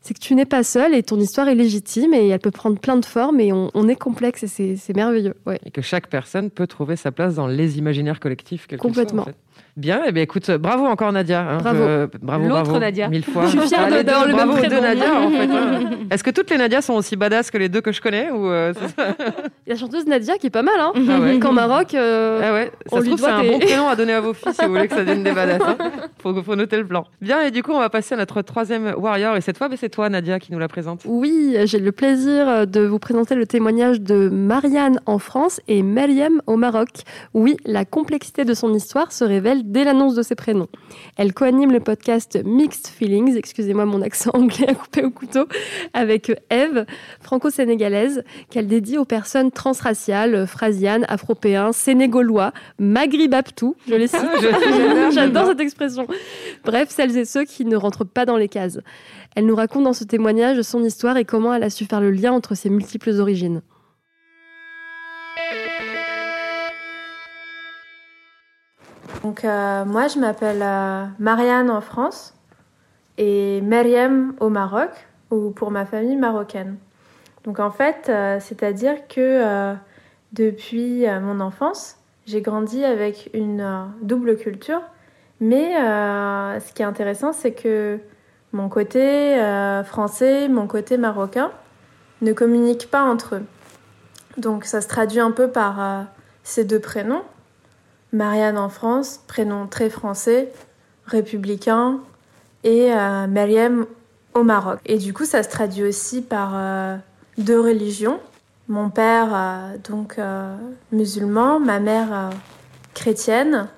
[0.00, 2.78] C'est que tu n'es pas seul et ton histoire est légitime et elle peut prendre
[2.78, 5.34] plein de formes et on, on est complexe et c'est merveilleux.
[5.46, 5.60] Ouais.
[5.66, 8.66] Et que chaque personne peut trouver sa place dans les imaginaires collectifs.
[8.78, 9.24] Complètement.
[9.24, 9.36] soient, en fait.
[9.80, 11.40] Bien, et bien écoute, bravo encore Nadia.
[11.40, 11.78] hein, Bravo.
[11.84, 13.08] je- bravo, L'autre Nadia.
[13.08, 13.46] Mille fois.
[13.46, 14.80] Je suis fière Ah, de- le même bravo prénom.
[14.82, 15.50] Nadia, en fait.
[15.50, 15.90] hein.
[16.10, 18.46] Est-ce que toutes les Nadia sont aussi badass que les deux que je connais ou
[18.50, 18.72] euh,
[19.66, 20.74] la chanteuse Nadia qui est pas mal.
[20.78, 21.38] Hein Ah ouais.
[21.38, 23.96] Qu'en Maroc, euh, Ah ouais, On ça se lui trouve, c'est un bon prénom à
[23.96, 25.60] donner à vos filles si vous voulez que ça devienne des badass.
[25.66, 25.76] hein.
[26.22, 27.06] Faut, faut noter le plan.
[27.22, 29.36] Bien, et du coup, on va passer à notre troisième warrior.
[29.36, 31.02] Et cette fois, c'est toi, Nadia, qui nous la présente.
[31.06, 36.42] Oui, j'ai le plaisir de vous présenter le témoignage de Marianne en France et Meriem
[36.46, 36.88] au Maroc.
[37.32, 40.68] Oui, la complexité de son histoire se révèle dès l'annonce de ses prénoms.
[41.16, 45.46] Elle coanime le podcast Mixed Feelings, excusez-moi mon accent anglais à couper au couteau,
[45.94, 46.84] avec Eve,
[47.20, 54.20] franco-sénégalaise, qu'elle dédie aux personnes transraciales, phrasianes, afropéens, sénégalois, maghribaptou, je les cite.
[54.42, 56.06] je- J'adore cette expression.
[56.64, 58.78] Bref, celles et ceux qui ne rentrent pas dans les cases.
[59.36, 62.10] Elle nous raconte dans ce témoignage son histoire et comment elle a su faire le
[62.10, 63.62] lien entre ses multiples origines.
[69.22, 72.34] Donc euh, moi je m'appelle euh, Marianne en France
[73.18, 74.90] et Meriem au Maroc
[75.30, 76.78] ou pour ma famille marocaine.
[77.44, 79.74] Donc en fait, euh, c'est-à-dire que
[80.32, 84.80] depuis mon enfance, j'ai grandi avec une double culture.
[85.40, 87.98] Mais ce qui est intéressant, c'est que
[88.52, 89.36] mon côté
[89.84, 91.50] français, mon côté marocain
[92.22, 93.42] ne communiquent pas entre eux.
[94.36, 96.06] Donc ça se traduit un peu par
[96.44, 97.22] ces deux prénoms.
[98.12, 100.52] Marianne en France, prénom très français,
[101.06, 102.00] républicain,
[102.64, 103.86] et euh, Meriem
[104.34, 104.78] au Maroc.
[104.86, 106.96] Et du coup, ça se traduit aussi par euh,
[107.38, 108.20] deux religions.
[108.68, 110.54] Mon père, euh, donc euh,
[110.92, 112.30] musulman, ma mère
[112.94, 113.68] chrétienne.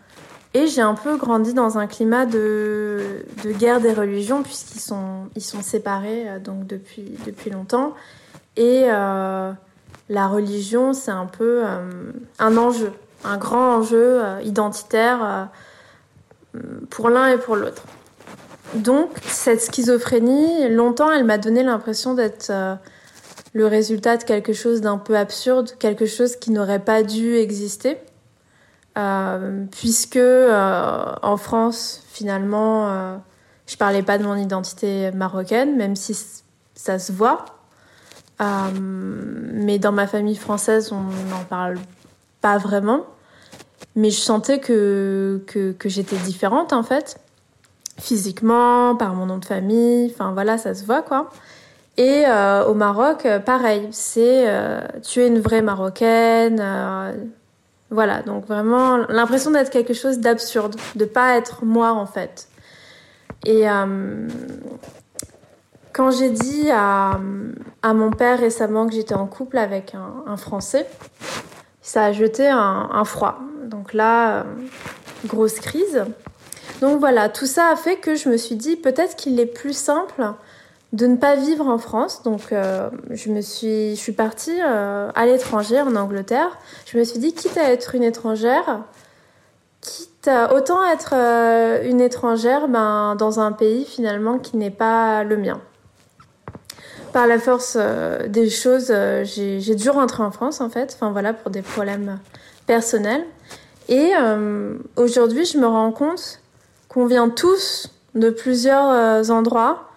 [0.54, 5.28] Et j'ai un peu grandi dans un climat de, de guerre des religions, puisqu'ils sont,
[5.34, 7.94] ils sont séparés donc depuis, depuis longtemps.
[8.58, 11.62] Et la religion, c'est un peu
[12.38, 12.92] un enjeu,
[13.24, 15.48] un grand enjeu identitaire
[16.90, 17.82] pour l'un et pour l'autre.
[18.74, 22.52] Donc, cette schizophrénie, longtemps, elle m'a donné l'impression d'être
[23.54, 27.98] le résultat de quelque chose d'un peu absurde, quelque chose qui n'aurait pas dû exister.
[28.98, 33.16] Euh, puisque euh, en France, finalement, euh,
[33.66, 36.16] je parlais pas de mon identité marocaine, même si
[36.74, 37.44] ça se voit.
[38.40, 41.78] mais dans ma famille française, on n'en parle
[42.42, 43.06] pas vraiment.
[43.96, 47.18] Mais je sentais que, que, j'étais différente, en fait.
[47.98, 51.30] Physiquement, par mon nom de famille, enfin voilà, ça se voit, quoi.
[51.98, 52.24] Et
[52.66, 54.46] au Maroc, pareil, c'est
[55.02, 56.58] tu es une vraie Marocaine,
[57.92, 62.48] voilà, donc vraiment l'impression d'être quelque chose d'absurde, de pas être moi en fait.
[63.44, 64.26] Et euh,
[65.92, 67.20] quand j'ai dit à,
[67.92, 70.86] mon père récemment que j'étais en couple avec un, Français,
[71.82, 73.40] ça a jeté un, froid.
[73.64, 74.42] Donc là, euh,
[75.26, 76.04] grosse crise.
[76.80, 79.76] Donc voilà, tout ça a fait que je me suis dit peut-être qu'il est plus
[79.76, 80.22] simple
[80.92, 82.22] de ne pas vivre en France.
[82.22, 86.58] Donc, euh, je me suis, je suis partie euh, à l'étranger, en Angleterre.
[86.86, 88.80] Je me suis dit, quitte à être une étrangère,
[89.80, 91.14] quitte autant être
[91.84, 95.60] une étrangère ben, dans un pays finalement qui n'est pas le mien.
[97.12, 97.76] Par la force
[98.28, 98.92] des choses,
[99.24, 100.92] j'ai dû rentrer en France en fait.
[100.94, 102.18] Enfin voilà, pour des problèmes
[102.66, 103.24] personnels.
[103.88, 104.12] Et
[104.96, 106.40] aujourd'hui, je me rends compte
[106.88, 109.92] qu'on vient tous de plusieurs endroits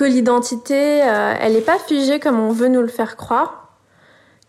[0.00, 3.68] que l'identité, euh, elle n'est pas figée comme on veut nous le faire croire,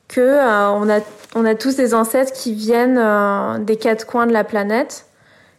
[0.07, 1.01] que euh, on, a,
[1.35, 5.07] on a tous des ancêtres qui viennent euh, des quatre coins de la planète.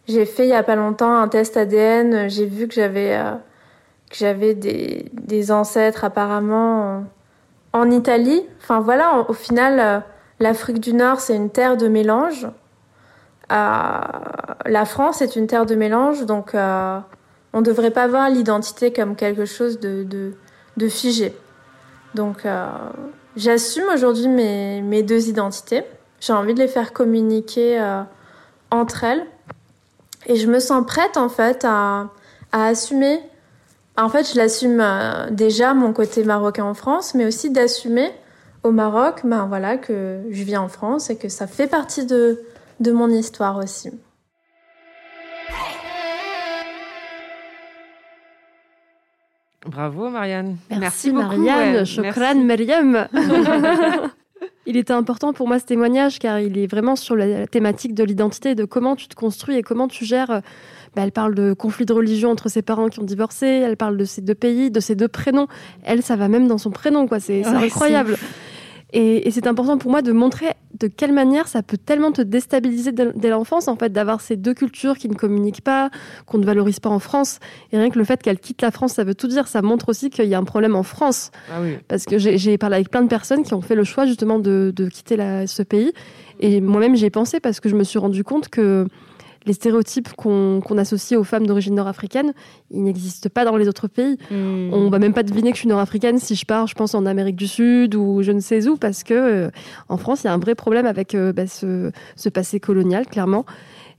[0.08, 3.20] J'ai fait il y a pas longtemps un test ADN, j'ai vu que j'avais
[4.12, 7.04] j'avais des, des, ancêtres apparemment
[7.72, 8.42] en, Italie.
[8.60, 10.02] Enfin voilà, au final,
[10.40, 12.48] l'Afrique du Nord, c'est une terre de mélange.
[13.50, 16.54] la France est une terre de mélange, donc
[17.52, 20.06] on ne devrait pas voir l'identité comme quelque chose de,
[20.76, 21.34] de, figé.
[22.14, 22.66] Donc, euh,
[23.36, 25.84] j'assume aujourd'hui mes, deux identités.
[26.20, 28.02] J'ai envie de les faire communiquer euh,
[28.70, 29.26] entre elles.
[30.26, 32.08] Et je me sens prête, en fait, à,
[32.52, 33.20] assumer.
[33.96, 38.10] En fait, je l'assume euh, déjà, mon côté marocain en France, mais aussi d'assumer
[38.62, 42.40] au Maroc, ben voilà, que je vis en France et que ça fait partie de,
[42.80, 43.90] de mon histoire aussi.
[49.66, 50.56] Bravo Marianne.
[50.70, 51.84] Merci, Marianne.
[51.84, 53.08] Chokran Mariam.
[54.72, 58.04] il était important pour moi ce témoignage car il est vraiment sur la thématique de
[58.04, 60.30] l'identité, de comment tu te construis et comment tu gères.
[60.30, 60.40] Euh,
[60.96, 63.96] bah, elle parle de conflits de religion entre ses parents qui ont divorcé, elle parle
[63.96, 65.46] de ces deux pays, de ces deux prénoms.
[65.84, 67.20] Elle, ça va même dans son prénom, quoi.
[67.20, 68.16] C'est incroyable.
[68.92, 72.92] Et, c'est important pour moi de montrer de quelle manière ça peut tellement te déstabiliser
[72.92, 75.90] dès l'enfance, en fait, d'avoir ces deux cultures qui ne communiquent pas,
[76.26, 77.38] qu'on ne valorise pas en France.
[77.72, 79.48] Et rien que le fait qu'elle quitte la France, ça veut tout dire.
[79.48, 81.30] Ça montre aussi qu'il y a un problème en France.
[81.50, 84.38] Ah Parce que j'ai parlé avec plein de personnes qui ont fait le choix justement
[84.38, 85.92] de, quitter ce pays.
[86.40, 88.86] Et moi-même, j'y ai pensé parce que je me suis rendu compte que
[89.46, 92.32] les stéréotypes qu'on associe aux femmes d'origine nord-africaine,
[92.70, 94.18] ils n'existent pas dans les autres pays.
[94.30, 94.70] Hmm.
[94.72, 97.06] On va même pas deviner que je suis nord-africaine si je pars, je pense, en
[97.06, 99.50] Amérique du Sud ou je ne sais où, parce que euh,
[99.88, 103.06] en France, il y a un vrai problème avec euh, bah, ce, ce, passé colonial,
[103.06, 103.44] clairement.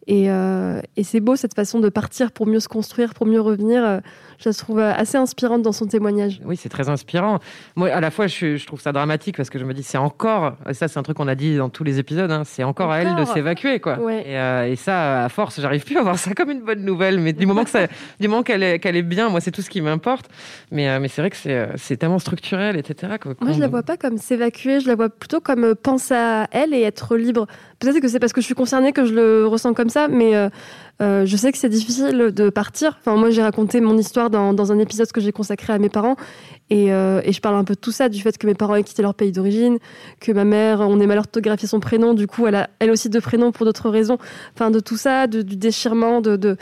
[0.10, 4.02] Euh, et, c'est beau cette façon de partir pour mieux se construire, pour mieux revenir.
[4.34, 6.42] Euh, je la trouve assez inspirante dans son témoignage.
[6.46, 7.40] Oui, c'est très inspirant.
[7.76, 10.54] Moi, à la fois, je, trouve ça dramatique parce que je me dis, c'est encore,
[10.70, 12.92] et ça, c'est un truc qu'on a dit dans tous les épisodes, hein, c'est encore,
[12.92, 13.98] à elle de s'évacuer, quoi.
[14.00, 17.20] Euh, et, ça, à force, j'arrive plus à voir ça comme une bonne nouvelle.
[17.20, 17.88] Mais du moment que ça,
[18.20, 20.30] du moment qu'elle est, bien, moi, c'est tout ce qui m'importe.
[20.72, 23.14] Mais, mais c'est vrai que c'est, tellement structurel, etc.
[23.40, 24.80] moi, je la vois pas comme s'évacuer.
[24.80, 27.48] Je la vois plutôt comme penser à elle et être libre.
[27.80, 30.36] Peut-être que c'est parce que je suis concernée que je le ressens comme ça, mais
[30.36, 30.50] euh,
[31.02, 32.98] euh, je sais que c'est difficile de partir.
[33.00, 36.16] Enfin, moi, j'ai raconté mon histoire dans, un épisode que j'ai consacré à mes parents,
[36.70, 38.76] et, euh, et, je parle un peu de tout ça, du fait que mes parents
[38.76, 39.80] aient quitté leur pays d'origine,
[40.20, 43.22] que ma mère, on ait mal orthographié son prénom, du coup, elle a aussi deux
[43.22, 44.18] prénoms pour d'autres raisons.
[44.54, 46.58] Enfin, de tout ça, du déchirement, de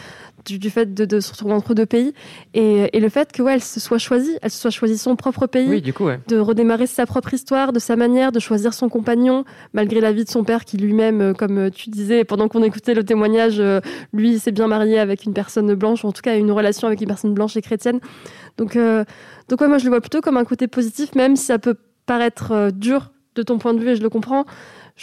[0.45, 2.13] du, fait de, se retrouver entre deux pays.
[2.53, 5.15] Et, et le fait que ouais, elle se soit choisie, elle se soit choisie son
[5.15, 8.89] propre pays, du coup, de redémarrer sa propre histoire, de sa manière, de choisir son
[8.89, 12.63] compagnon malgré la vie de son père qui lui-même, euh, comme tu disais pendant qu'on
[12.63, 13.79] écoutait le témoignage, euh,
[14.13, 17.01] lui s'est bien marié avec une personne blanche, ou en tout cas une relation avec
[17.01, 17.99] une personne blanche et chrétienne.
[18.57, 19.03] Donc, euh,
[19.49, 21.75] donc ouais, moi je le vois plutôt comme un côté positif, même si ça peut
[22.05, 24.45] paraître dur de ton point de vue et je le comprends,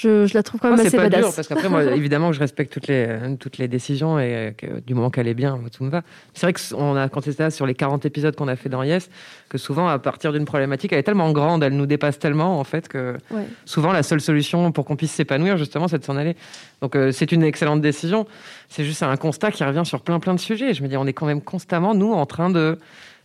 [0.00, 1.20] je, je la trouve quand même Moi, assez pas badass.
[1.20, 3.08] dur parce qu'après moi évidemment que je respecte toutes les
[3.40, 6.02] toutes les décisions et que, du moment qu'elle est bien moi, tout me va
[6.34, 8.82] c'est vrai que on a quand c'était sur les 40 épisodes qu'on a fait dans
[8.82, 9.10] Yes
[9.48, 12.64] que souvent à partir d'une problématique elle est tellement grande elle nous dépasse tellement en
[12.64, 13.42] fait que Ouais.
[13.64, 16.36] souvent la seule solution pour qu'on puisse s'épanouir justement c'est de s'en aller
[16.80, 18.26] donc euh, c'est une excellente décision
[18.68, 21.06] c'est juste un constat qui revient sur plein plein de sujets je me dis on
[21.06, 22.78] est quand même constamment nous en train de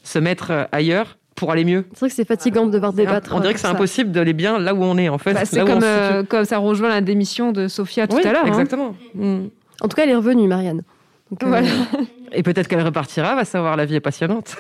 [0.04, 3.34] se mettre euh, ailleurs pour aller mieux C'est vrai que c'est fatigant de devoir débattre.
[3.36, 5.44] on dirait que c'est euh, impossible d'aller bien là où on est en fait Bah,
[5.44, 8.46] c'est comme, euh, comme ça rejoint la démission de Sophia tout Oui, à l'heure.
[8.46, 8.48] hein.
[8.48, 8.96] exactement.
[9.82, 10.84] En tout cas, elle est revenue, Marianne.
[11.30, 11.68] Donc, euh, Voilà.
[12.36, 14.56] Et peut-être qu'elle repartira, va savoir, la vie est passionnante.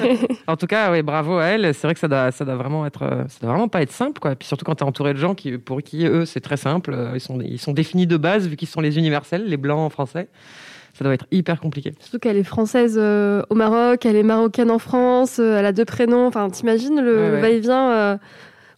[0.48, 1.72] en tout cas, oui, bravo à elle.
[1.74, 3.92] C'est vrai que ça doit, ça doit vraiment être, euh, ça doit vraiment pas être
[3.92, 4.32] simple, quoi.
[4.32, 6.56] Et puis surtout quand tu es entouré de gens qui, pour qui eux, c'est très
[6.56, 6.92] simple.
[6.92, 9.78] Euh, Ils sont, ils sont définis de base vu qu'ils sont les universels, les blancs
[9.78, 10.28] en français.
[11.02, 11.92] Ça doit être hyper compliqué.
[11.98, 15.72] Surtout qu'elle est française euh, au Maroc, elle est marocaine en France, euh, elle a
[15.72, 16.28] deux prénoms.
[16.28, 17.40] Enfin, t'imagines le, Ouais, ouais.
[17.40, 18.16] va-et-vient euh,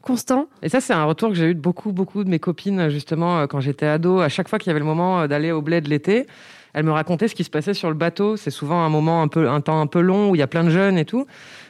[0.00, 0.46] constant?
[0.62, 3.46] Et ça, c'est un retour que j'ai eu de beaucoup, beaucoup de mes copines, justement,
[3.46, 4.20] quand j'étais ado.
[4.20, 6.26] À chaque fois qu'il y avait le moment d'aller au bled l'été,
[6.72, 8.36] elles me racontaient ce qui se passait sur le bateau.
[8.38, 10.46] C'est souvent un moment un peu, un temps un peu long où il y a
[10.46, 11.26] plein de jeunes et tout.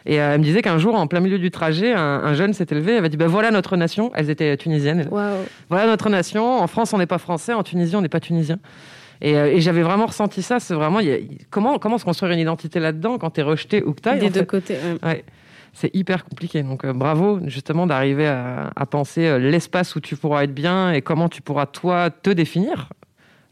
[0.07, 2.67] Et elle me disait qu'un jour, en plein milieu du trajet, un, un jeune s'est
[2.71, 2.93] élevé.
[2.95, 4.13] Elle m'a dit, bah voilà notre nation.
[4.15, 5.09] Elles étaient tunisiennes.
[5.11, 6.61] Voilà notre nation.
[6.61, 7.53] En France, on n'est pas français.
[7.55, 8.59] En Tunisie, on n'est pas tunisien.
[9.27, 10.61] Et, euh, et j'avais vraiment ressenti ça.
[10.61, 11.19] C'est vraiment, il y a-
[11.51, 14.41] comment, comment se construire une identité là-dedans quand t'es rejeté où que t'ailles, Des deux
[14.41, 14.75] fait côtés.
[15.03, 15.09] ouais.
[15.09, 15.25] Ouais.
[15.73, 16.63] C'est hyper compliqué.
[16.63, 20.93] Donc, euh, bravo, justement, d'arriver à, à penser euh, l'espace où tu pourras être bien
[20.93, 22.91] et comment tu pourras, toi, te définir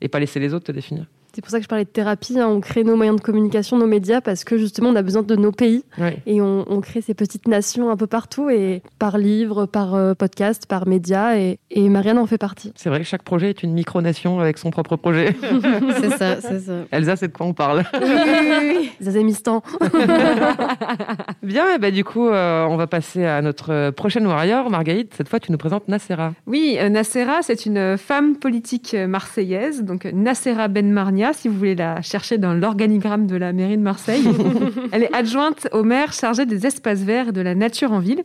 [0.01, 1.07] et pas laisser les autres te définir.
[1.35, 2.39] C'est pour ça que je parlais de thérapie.
[2.39, 2.47] hein.
[2.49, 5.35] On crée nos moyens de communication, nos médias, parce que justement, on a besoin de
[5.37, 5.83] nos pays.
[5.99, 6.19] Ouais.
[6.27, 10.15] Et on, on crée ces petites nations un peu partout, et par livre, par euh,
[10.15, 11.39] podcast, par média.
[11.39, 12.73] Et, et Marianne en fait partie.
[12.77, 15.35] C'est vrai que chaque projet est une micronation avec son propre projet.
[16.01, 16.73] C'est ça, c'est ça.
[16.91, 17.85] Elsa, c'est de quoi on parle?
[19.01, 19.63] Zazémistan.
[21.43, 24.71] Bien, et bah, du coup, euh, on va passer à notre euh, prochaine warrior.
[24.71, 26.33] Margaïde, cette fois, tu nous présentes Nacera.
[26.47, 31.57] Oui, euh, Nacera, c'est une femme politique euh, marseillaise, donc Nacera Ben Marnia, si vous
[31.57, 34.25] voulez la chercher dans l'organigramme de la mairie de Marseille.
[34.93, 38.25] Elle est adjointe au maire chargé des espaces verts et de la nature en ville.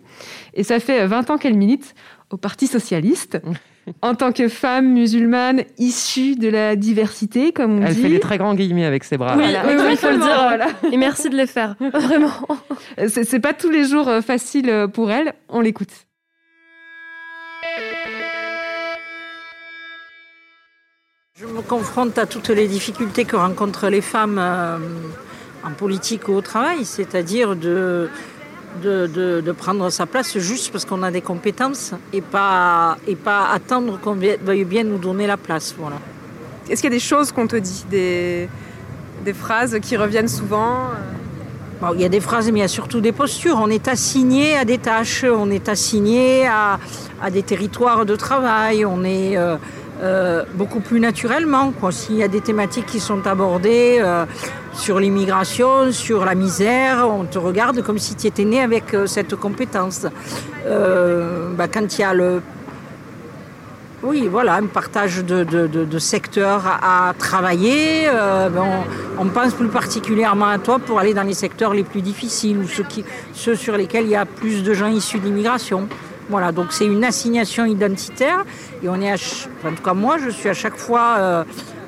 [0.55, 1.93] Et ça fait euh, 20 ans qu'elle milite
[2.31, 3.39] au Parti socialiste.
[4.01, 8.01] En tant que femme musulmane issue de la diversité, comme on Elle dit.
[8.01, 9.35] fait des très grands guillemets avec ses bras.
[9.37, 10.25] Oui, Voilà, oui, oui, il faut le dire.
[10.25, 10.67] voilà.
[10.91, 11.75] Et merci de les faire.
[11.93, 12.31] Vraiment.
[13.07, 15.33] C'est c'est pas tous les jours euh, facile euh, pour elle.
[15.47, 15.87] On l'écoute.
[21.39, 24.77] Je me confronte à toutes les difficultés que rencontrent les femmes euh,
[25.63, 28.09] en politique ou au travail, c'est-à-dire de,
[28.83, 33.15] de, de- de prendre sa place juste parce qu'on a des compétences et pas, et
[33.15, 35.75] pas attendre qu'on veuille bien nous donner la place.
[35.77, 35.97] Voilà.
[36.69, 38.49] Est-ce qu'il y a des choses qu'on te dit, des,
[39.23, 40.77] des phrases qui reviennent souvent
[41.79, 43.59] Bon, il y a des phrases, mais il y a surtout des postures.
[43.61, 46.79] On est assigné à des tâches, on est assigné à,
[47.21, 49.57] à des territoires de travail, on est euh,
[50.01, 51.73] euh, beaucoup plus naturellement.
[51.89, 54.25] S'il y a des thématiques qui sont abordées euh,
[54.73, 59.07] sur l'immigration, sur la misère, on te regarde comme si tu étais né avec euh,
[59.07, 60.05] cette compétence.
[60.65, 62.41] Bah, quand il y a le
[64.03, 68.05] oui, voilà, un partage de, secteurs à, travailler.
[68.05, 68.63] Ben,
[69.17, 72.67] on, pense plus particulièrement à toi pour aller dans les secteurs les plus difficiles ou
[73.33, 75.87] ceux, sur lesquels il y a plus de gens issus de l'immigration.
[76.29, 78.43] Voilà, donc c'est une assignation identitaire
[78.83, 81.43] et on est, à en tout cas moi, je suis à chaque fois euh,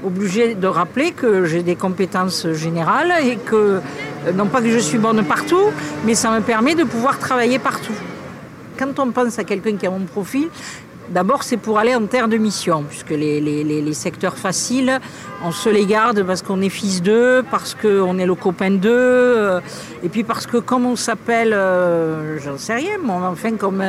[0.05, 3.81] obligée de rappeler que j'ai des compétences générales et que,
[4.25, 5.71] euh, non pas que je suis bonne partout,
[6.05, 7.93] mais ça me permet de pouvoir travailler partout.
[8.77, 10.47] Quand on pense à quelqu'un qui a mon profil,
[11.11, 14.99] D'abord, c'est pour aller en terre de mission, puisque les, les- les- secteurs faciles,
[15.43, 18.89] on se les garde parce qu'on est fils d'eux, parce qu'on est le copain d'eux,
[18.93, 19.59] euh,
[20.03, 23.83] et puis parce que comme on s'appelle, euh, j'en sais rien, mais enfin comme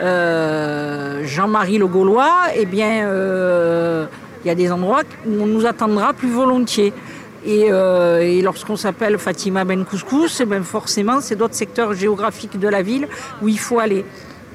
[0.00, 4.06] euh, Jean-Marie le Gaulois, eh bien, euh,
[4.44, 6.92] il y a des endroits où on nous attendra plus volontiers.
[7.46, 12.58] Et, euh, et lorsqu'on s'appelle Fatima Ben Couscous, eh ben forcément, c'est d'autres secteurs géographiques
[12.58, 13.08] de la ville
[13.42, 14.04] où il faut aller.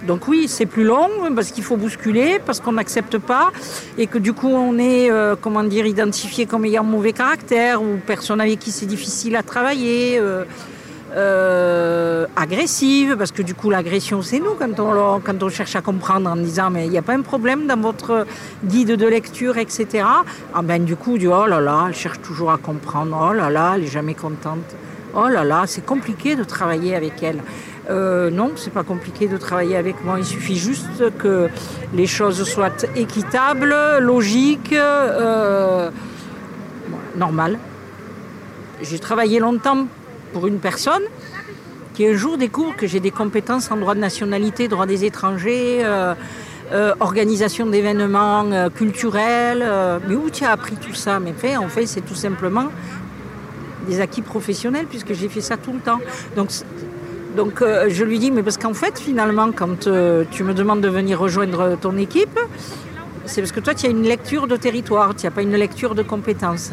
[0.07, 3.51] Donc oui, c'est plus long parce qu'il faut bousculer, parce qu'on n'accepte pas
[3.97, 7.99] et que du coup on est, euh, comment dire, identifié comme ayant mauvais caractère ou
[8.05, 10.43] personne avec qui c'est difficile à travailler, euh,
[11.15, 15.81] euh, agressive, parce que du coup l'agression c'est nous quand on, quand on cherche à
[15.81, 18.25] comprendre en disant mais il n'y a pas un problème dans votre
[18.65, 20.05] guide de lecture, etc.
[20.53, 23.49] Ah ben du coup, dit oh là là, elle cherche toujours à comprendre, oh là
[23.49, 24.75] là, elle est jamais contente.
[25.15, 27.43] Oh là là, c'est compliqué de travailler avec elle.
[27.89, 30.15] Euh, non, c'est pas compliqué de travailler avec moi.
[30.17, 31.49] Il suffit juste que
[31.93, 35.89] les choses soient équitables, logiques, euh,
[37.15, 37.59] normales.
[38.81, 39.87] J'ai travaillé longtemps
[40.31, 41.03] pour une personne
[41.93, 45.81] qui un jour découvre que j'ai des compétences en droit de nationalité, droit des étrangers,
[45.83, 46.15] euh,
[46.99, 49.63] organisation d'événements culturels.
[50.07, 51.19] mais où tu as appris tout ça?
[51.19, 52.69] Mais en fait, c'est tout simplement
[53.87, 55.99] des acquis professionnels puisque j'ai fait ça tout le temps.
[56.35, 56.49] Donc,
[57.35, 60.81] donc euh, je lui dis, mais parce qu'en fait, finalement, quand euh, tu me demandes
[60.81, 62.39] de venir rejoindre ton équipe,
[63.25, 65.95] c'est parce que toi, tu as une lecture de territoire, tu n'as pas une lecture
[65.95, 66.71] de compétences.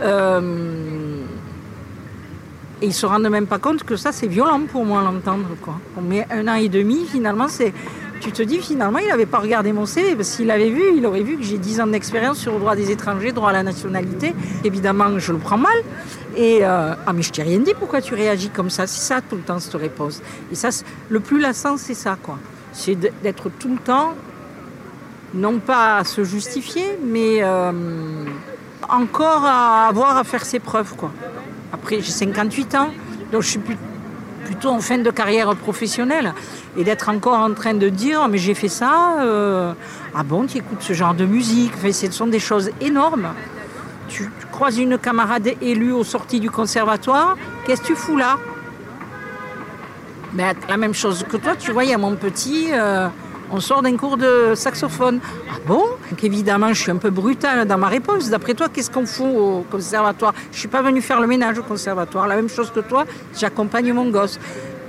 [0.00, 1.22] Euh,
[2.80, 5.48] et ils se rendent même pas compte que ça, c'est violent pour moi l'entendre.
[5.96, 7.72] On met un an et demi, finalement, c'est.
[8.20, 11.06] Tu te dis, finalement, il n'avait pas regardé mon CV, parce qu'il avait vu, il
[11.06, 13.62] aurait vu que j'ai 10 ans d'expérience sur le droit des étrangers, droit à la
[13.62, 14.34] nationalité.
[14.64, 15.76] Évidemment, je le prends mal.
[16.36, 18.86] Et euh, ah, mais je t'ai rien dit, pourquoi tu réagis comme ça?
[18.86, 20.20] C'est ça tout le temps, cette réponse.
[20.52, 20.68] Et ça,
[21.08, 22.38] le plus lassant, c'est ça, quoi.
[22.72, 24.14] C'est d'être tout le temps,
[25.34, 27.72] non pas à se justifier, mais euh,
[28.88, 31.10] encore à avoir à faire ses preuves, quoi.
[31.72, 32.90] Après, j'ai 58 ans,
[33.32, 33.76] donc je suis plus-
[34.48, 36.32] plutôt en fin de carrière professionnelle.
[36.78, 39.74] Et d'être encore en train de dire, mais j'ai fait ça, euh,
[40.14, 43.28] ah bon, tu écoutes ce genre de musique, enfin, ce sont des choses énormes.
[44.08, 48.38] Tu, tu croises une camarade élue aux sorties du conservatoire, qu'est-ce que tu fous là?
[50.72, 53.08] La même chose que toi, tu vois, il y a mon petit, euh,
[53.50, 55.20] on sort d'un cours de saxophone.
[55.50, 55.82] Ah bon?
[56.22, 58.28] Évidemment, je suis un peu brutale dans ma réponse.
[58.30, 60.34] D'après toi, qu'est-ce qu'on fout au conservatoire?
[60.52, 62.26] Je suis pas venue faire le ménage au conservatoire.
[62.26, 63.04] La même chose que toi,
[63.38, 64.38] j'accompagne mon gosse.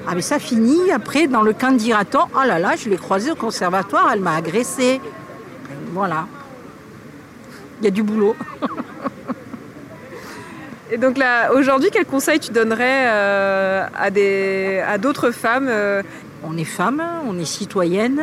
[0.08, 3.32] Ah mais ça finit après dans le camp dira-t-on, oh là là, je l'ai croisée
[3.32, 5.00] au conservatoire, elle m'a agressée.
[5.94, 6.26] Voilà.
[7.80, 8.36] Il y a du boulot.
[10.92, 16.02] Et donc là, aujourd'hui, quel conseil tu donnerais euh, à d'autres femmes euh,
[16.44, 18.22] On est femme, on est citoyenne.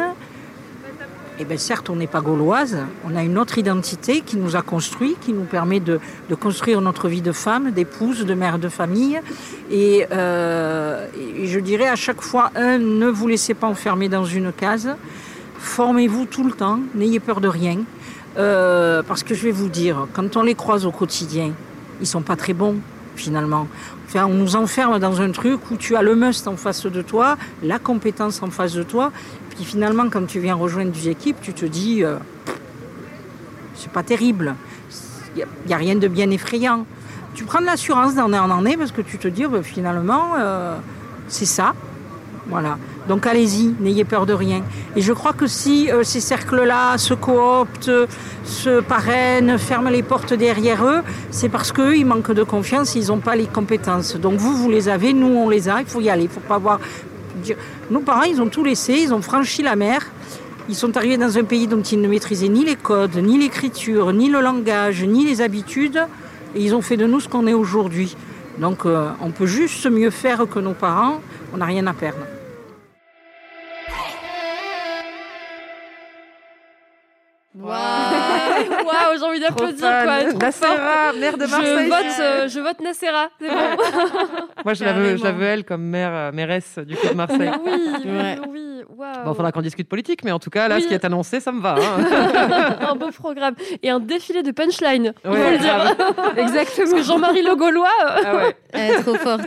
[1.39, 4.63] Et bien certes, on n'est pas gauloise, on a une autre identité qui nous a
[4.63, 6.01] construit, qui nous permet de,
[6.41, 9.21] construire notre vie de femme, d'épouse, de mère de famille.
[9.71, 14.25] Et, euh, et je dirais à chaque fois, un, ne vous laissez pas enfermer dans
[14.25, 14.97] une case,
[15.59, 17.81] formez-vous tout le temps, n'ayez peur de rien.
[18.39, 21.53] Euh, parce que je vais vous dire, quand on les croise au quotidien,
[22.01, 22.77] ils sont pas très bons
[23.15, 23.67] finalement.
[24.25, 27.37] On nous enferme dans un truc où tu as le must en face de toi,
[27.63, 29.13] la compétence en face de toi,
[29.51, 32.17] puis finalement quand tu viens rejoindre des équipes, tu te dis, euh,
[33.75, 34.55] c'est pas terrible,
[35.37, 36.87] il n'y a, rien de bien effrayant.
[37.35, 40.77] Tu prends de l'assurance d'année en année parce que tu te dis, bah, finalement, euh,
[41.29, 41.75] c'est ça.
[42.47, 42.79] Voilà.
[43.09, 44.63] Donc allez-y, n'ayez peur de rien.
[44.97, 47.91] Et je crois que si euh, ces cercles-là se cooptent,
[48.45, 53.09] se parrainent, ferment les portes derrière eux, c'est parce qu'eux, ils manquent de confiance, ils
[53.09, 54.17] n'ont pas les compétences.
[54.17, 56.25] Donc vous, vous les avez, nous, on les a, il faut y aller.
[56.25, 56.61] Il faut pas
[57.91, 60.01] Nos parents, ils ont tout laissé, ils ont franchi la mer.
[60.69, 64.13] Ils sont arrivés dans un pays dont ils ne maîtrisaient ni les codes, ni l'écriture,
[64.13, 66.01] ni le langage, ni les habitudes.
[66.57, 68.17] Et ils ont fait de nous ce qu'on est aujourd'hui.
[68.59, 71.21] Donc euh, on peut juste mieux faire que nos parents,
[71.55, 72.36] on n'a rien à perdre.
[79.37, 80.53] Envie d'applaudir quoi.
[80.53, 81.19] forte.
[81.19, 81.89] maire de Je Marseille.
[81.89, 83.29] vote, euh, je vote Nassera.
[83.41, 83.55] C'est bon.
[84.65, 87.15] Moi, je la, veux, je la veux elle comme maire, euh, mairesse du coup de
[87.15, 87.51] Marseille.
[87.65, 87.73] oui,
[88.05, 88.39] oui, Ouais.
[88.49, 88.63] oui.
[88.99, 90.83] Bon, il faudra qu'on discute politique, mais en tout cas, là, Oui.
[90.83, 91.75] ce qui est annoncé, ça me va.
[91.75, 92.77] hein.
[92.91, 95.13] un beau programme et un défilé de punchline.
[95.25, 95.95] Ouais, faut le dire.
[96.37, 96.91] Exactement.
[96.91, 97.89] Parce que Jean-Marie Le Gaulois.
[98.07, 98.57] euh, Ah ouais.
[98.73, 99.43] Elle est trop forte.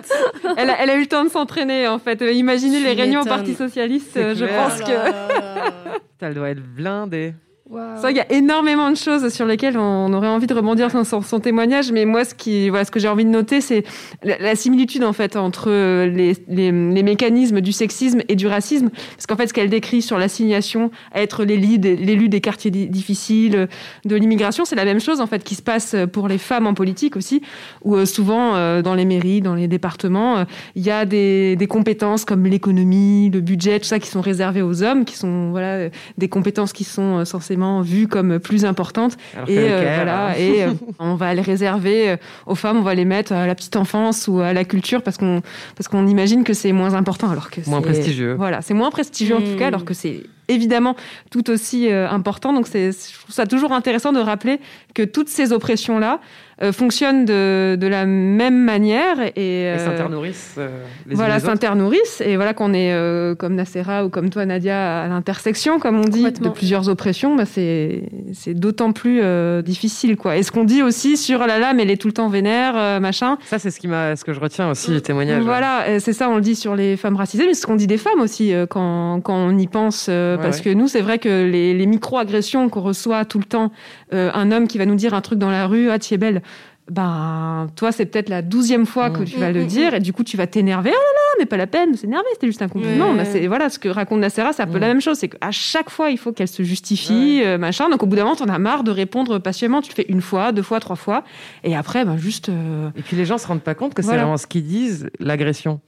[0.55, 2.21] Elle a, elle a eu le temps de s'entraîner en fait.
[2.21, 3.25] Euh, Imaginez Tu les réunions au.
[3.25, 6.25] Parti Socialiste, euh, je pense Oh que.
[6.25, 7.33] Elle doit être blindée.
[7.69, 11.39] Qu'il y a énormément de choses sur lesquelles on aurait envie de rebondir sur son,
[11.39, 13.83] témoignage, mais moi, ce que j'ai envie de noter, c'est
[14.23, 19.35] la, similitude en fait entre les, les, mécanismes du sexisme et du racisme, parce qu'en
[19.35, 23.67] fait, ce qu'elle décrit sur l'assignation à être l'élu des, quartiers di- difficiles,
[24.05, 26.73] de l'immigration, c'est la même chose en fait qui se passe pour les femmes en
[26.73, 27.41] politique aussi,
[27.83, 30.43] où euh, souvent euh, dans les mairies, dans les départements, euh,
[30.75, 34.61] il y a des, des compétences comme l'économie, le budget, tout ça qui sont réservées
[34.61, 37.25] aux hommes, qui sont voilà euh, des compétences qui sont euh,
[37.59, 39.17] censément vues comme plus importantes.
[39.35, 40.33] Alors Et euh, Caire, voilà, hein.
[40.37, 43.55] et euh, on va les réserver euh, aux femmes, on va les mettre à la
[43.55, 45.41] petite enfance ou à la culture parce qu'on
[45.75, 48.35] parce qu'on imagine que c'est moins important alors que Moins prestigieux.
[48.35, 50.95] Voilà, c'est moins prestigieux en tout cas alors que c'est évidemment
[51.29, 52.51] tout aussi euh, important.
[52.51, 54.59] Donc c'est je trouve ça toujours intéressant de rappeler
[54.93, 56.19] que toutes ces oppressions là
[56.73, 60.67] fonctionnent de, de la même manière et, Et euh, s'internourrissent euh,
[61.07, 65.03] les voilà, les s'internourrissent et voilà qu'on est euh, comme Nacera ou comme toi Nadia
[65.03, 70.17] à l'intersection, comme on dit, de plusieurs oppressions, bah, c'est c'est d'autant plus euh, difficile
[70.17, 70.35] quoi.
[70.37, 72.73] Et ce qu'on dit aussi sur là là, mais elle est tout le temps vénère,
[72.75, 73.37] euh, machin.
[73.45, 75.43] Ça, c'est ce, qui m'a- ce que je retiens aussi du témoignage.
[75.43, 77.75] Voilà, euh, c'est ça, on le dit sur les femmes racisées, mais c'est ce qu'on
[77.75, 80.63] dit des femmes aussi euh, quand, quand on y pense, euh, Ouais, parce ouais.
[80.65, 83.71] que nous, c'est vrai que les, les micro-agressions qu'on reçoit tout le temps,
[84.13, 86.17] euh, un homme qui va nous dire un truc dans la rue, ah, tu es
[86.17, 86.41] belle.
[86.91, 89.25] Ben, toi, c'est peut-être la douzième fois que Mm.
[89.25, 90.89] tu vas Mm, le mm, dire, et du coup, tu vas t'énerver.
[90.91, 93.13] Oh là là, mais pas la peine de s'énerver, c'était juste un compliment.
[93.13, 95.51] Bah, c'est voilà ce que raconte Nacera, c'est un peu la même chose, c'est qu'à
[95.51, 97.89] chaque fois il faut qu'elle se justifie, euh, machin.
[97.89, 99.81] Donc au bout d'un moment, t'en as marre de répondre passionnément.
[99.81, 101.23] Tu le fais une fois, deux fois, trois fois,
[101.63, 102.49] et après, ben juste.
[102.49, 105.09] euh, Et puis les gens se rendent pas compte que c'est vraiment ce qu'ils disent,
[105.19, 105.79] l'agression.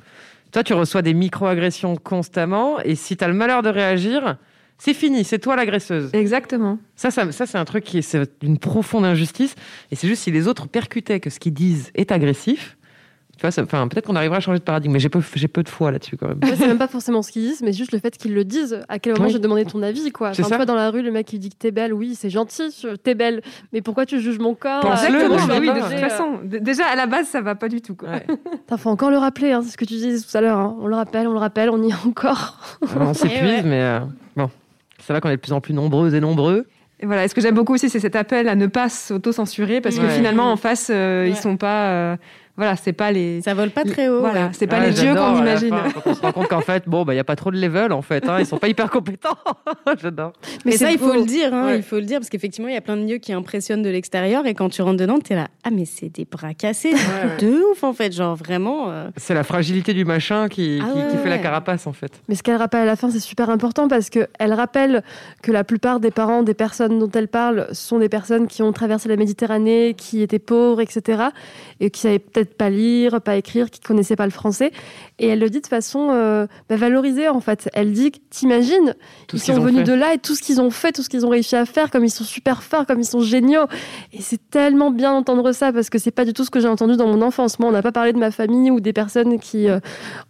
[0.52, 4.36] Toi, tu reçois des micro-agressions constamment, et si tu as le malheur de réagir,
[4.84, 6.10] c'est fini, c'est toi l'agresseuse.
[6.14, 6.80] Exactement.
[6.96, 9.54] Ça, ça, ça c'est un truc qui est c'est une profonde injustice.
[9.92, 12.78] Et c'est juste si les autres percutaient que ce qu'ils disent est agressif,
[13.38, 15.48] tu vois, ça- enfin, peut-être qu'on arrivera à changer de paradigme, mais j'ai peu, j'ai
[15.48, 16.40] peu de foi là-dessus quand même.
[16.56, 18.82] C'est même pas forcément ce qu'ils disent, mais juste le fait qu'ils le disent.
[18.90, 19.32] À quel moment Oui.
[19.32, 20.30] j'ai demandé ton avis, quoi?
[20.30, 21.94] Enfin, toi, dans la rue, le mec, il dit que t'es belle.
[21.94, 22.64] Oui, c'est gentil,
[23.04, 23.42] t'es belle.
[23.74, 24.82] Mais pourquoi tu juges mon corps?
[24.98, 27.82] Je vais oui, de toute euh, façon, déjà à la base, ça va pas du
[27.82, 27.94] tout.
[27.96, 28.10] Quoi.
[28.10, 28.26] Ouais.
[28.78, 30.58] Faut encore le rappeler, hein, c'est ce que tu disais tout à l'heure.
[30.60, 30.76] hein.
[30.80, 32.60] On le rappelle, on le rappelle, on y est encore.
[32.96, 33.64] Alors, on s'épuise, ouais.
[33.64, 34.00] mais euh,
[35.02, 36.68] ça va qu'on est de plus en plus nombreuses et nombreux.
[37.00, 39.82] Et voilà, et ce que j'aime beaucoup aussi, c'est cet appel à ne pas s'auto-censurer,
[39.82, 41.36] parce que finalement, en face, euh, ils Ouais.
[41.42, 41.90] sont pas.
[41.90, 42.16] euh,
[42.58, 43.42] voilà, c'est pas les.
[43.42, 44.20] Ça vole pas très haut.
[44.20, 44.50] Voilà, ouais.
[44.54, 45.70] c'est pas Ouais, les dieux qu'on imagine.
[45.70, 47.52] fin, quand on se rend compte qu'en fait, bon, bah, il n'y a pas trop
[47.52, 49.38] de level en fait, hein, ils sont pas hyper compétents.
[50.02, 50.34] j'adore.
[50.66, 51.78] Mais, ça, c'est il faut le dire, hein, Ouais.
[51.78, 53.90] il faut le dire, parce qu'effectivement, il y a plein de lieux qui impressionnent de
[53.90, 56.94] l'extérieur, et quand tu rentres dedans, t'es là, ah mais c'est des bras cassés,
[57.40, 58.90] de ouf en fait, genre vraiment.
[58.92, 61.42] euh, C'est la fragilité du machin qui, Ah qui- ouais, qui fait la ouais.
[61.42, 62.12] carapace en fait.
[62.28, 65.04] Mais ce qu'elle rappelle à la fin, c'est super important parce qu'elle rappelle
[65.42, 68.72] que la plupart des parents des personnes dont elle parle sont des personnes qui ont
[68.72, 71.24] traversé la Méditerranée, qui étaient pauvres, etc.
[71.80, 74.72] Et qui savaient peut-être pas lire, pas écrire, qui connaissaient pas le français.
[75.20, 77.70] Et elle le dit de façon euh, bah, valorisée en fait.
[77.74, 78.96] Elle dit, t'imagines,
[79.34, 81.26] ils sont ont venus de là et tout ce qu'ils ont fait, tout ce qu'ils
[81.26, 83.66] ont réussi à faire, comme ils sont super forts, comme ils sont géniaux.
[84.14, 86.68] Et c'est tellement bien d'entendre ça parce que c'est pas du tout ce que j'ai
[86.68, 87.60] entendu dans mon enfance.
[87.60, 89.80] Moi, on n'a pas parlé de ma famille ou des personnes qui euh,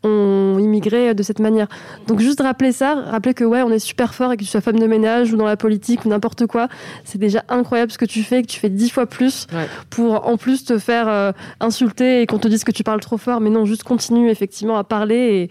[0.03, 1.67] ont immigré de cette manière.
[2.07, 4.61] Donc juste rappeler ça, rappeler que ouais, on est super fort et que tu sois
[4.61, 6.67] femme de ménage ou dans la politique ou n'importe quoi,
[7.05, 9.67] c'est déjà incroyable ce que tu fais, que tu fais dix fois plus Ouais.
[9.89, 13.17] pour en plus te faire euh, insulter et qu'on te dise que tu parles trop
[13.17, 13.39] fort.
[13.41, 15.49] Mais non, juste continue effectivement à parler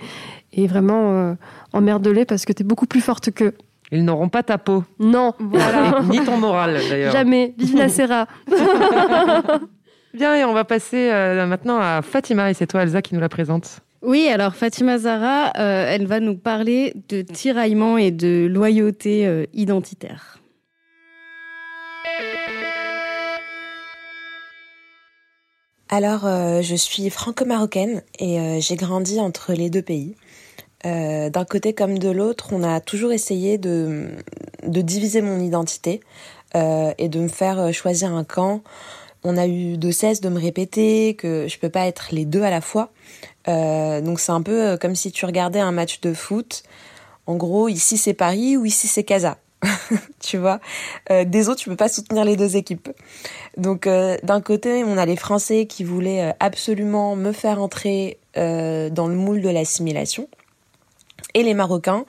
[0.53, 1.35] et, et vraiment euh,
[1.73, 3.55] emmerde-les parce que t'es beaucoup plus forte qu'eux.
[3.93, 7.13] Ils n'auront pas ta peau, Non, Et ni ton moral d'ailleurs.
[7.13, 7.55] jamais.
[7.59, 8.27] Vive Nacera.
[10.15, 13.21] Bien, et on va passer euh, maintenant à Fatima, et c'est toi Elsa qui nous
[13.21, 13.81] la présente.
[14.03, 19.45] Oui, alors Fatima Zara, euh, elle va nous parler de tiraillement et de loyauté euh,
[19.53, 20.39] identitaire.
[25.93, 30.15] Alors, euh, je suis franco-marocaine et euh, j'ai grandi entre les deux pays.
[30.87, 34.09] Euh, D'un côté comme de l'autre, on a toujours essayé de,
[34.65, 36.01] de diviser mon identité
[36.55, 38.63] euh, et de me faire euh, choisir un camp.
[39.25, 42.43] On a eu de cesse de me répéter que je peux pas être les deux
[42.43, 42.93] à la fois.
[43.49, 46.63] Euh, donc c'est un peu comme si tu regardais un match de foot.
[47.27, 49.39] En gros, ici c'est Paris ou ici c'est Casa.
[50.21, 50.61] tu vois,
[51.11, 52.91] euh, des autres, tu peux pas soutenir les deux équipes.
[53.57, 58.19] Donc euh, d'un côté, on a les Français qui voulaient euh, absolument me faire entrer
[58.37, 60.29] euh, dans le moule de l'assimilation.
[61.35, 62.05] Et les Marocains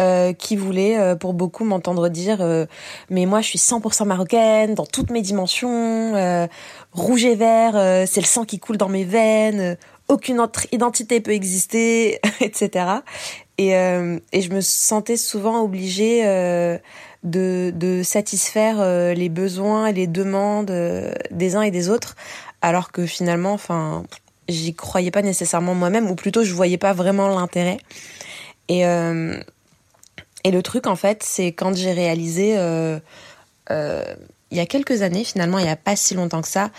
[0.00, 2.44] euh, qui voulaient, euh, pour beaucoup, m'entendre dire
[3.08, 6.48] Mais moi, je suis 100% marocaine dans toutes mes dimensions.
[6.92, 9.78] rouge et vert, c'est le sang qui coule dans mes veines.
[10.08, 13.00] aucune autre identité peut exister, etc.
[13.58, 16.76] Et, euh, et je me sentais souvent obligée euh,
[17.22, 22.16] de, satisfaire euh, les besoins et les demandes euh, des uns et des autres,
[22.62, 24.04] alors que finalement, enfin,
[24.48, 27.78] j'y croyais pas nécessairement moi-même, ou plutôt je voyais pas vraiment l'intérêt.
[28.68, 29.38] Et, euh,
[30.44, 32.56] et le truc, en fait, c'est quand j'ai réalisé,
[34.52, 36.70] il y a quelques années, finalement, il n'y a pas si longtemps que ça,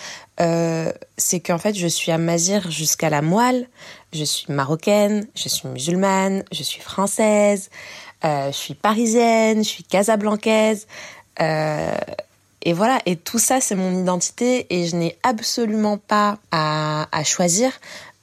[1.18, 3.68] c'est qu'en fait, je suis à Mazir jusqu'à la moelle,
[4.14, 7.70] je suis marocaine, je suis musulmane, je suis française,
[8.24, 10.88] je suis parisienne, je suis casablancaise.
[11.42, 11.98] Euh,
[12.64, 17.72] et voilà, et tout ça, c'est mon identité et je n'ai absolument pas à, choisir,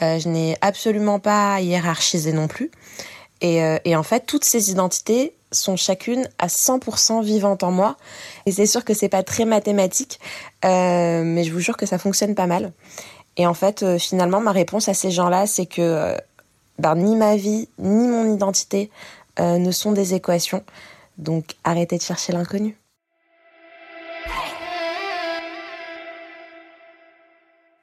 [0.02, 2.70] euh, je n'ai absolument pas à hiérarchiser non plus.
[3.40, 7.96] Et, euh, en fait, toutes ces identités sont chacune à 100% vivantes en moi.
[8.46, 10.20] Et c'est sûr que c'est pas très mathématique,
[10.64, 12.72] euh, mais je vous jure que ça fonctionne pas mal.
[13.36, 16.16] Et en fait, euh, finalement, ma réponse à ces gens-là, c'est que euh,
[16.78, 18.90] ben, ni ma vie, ni mon identité
[19.40, 20.62] euh, ne sont des équations.
[21.18, 22.76] Donc arrêtez de chercher l'inconnu.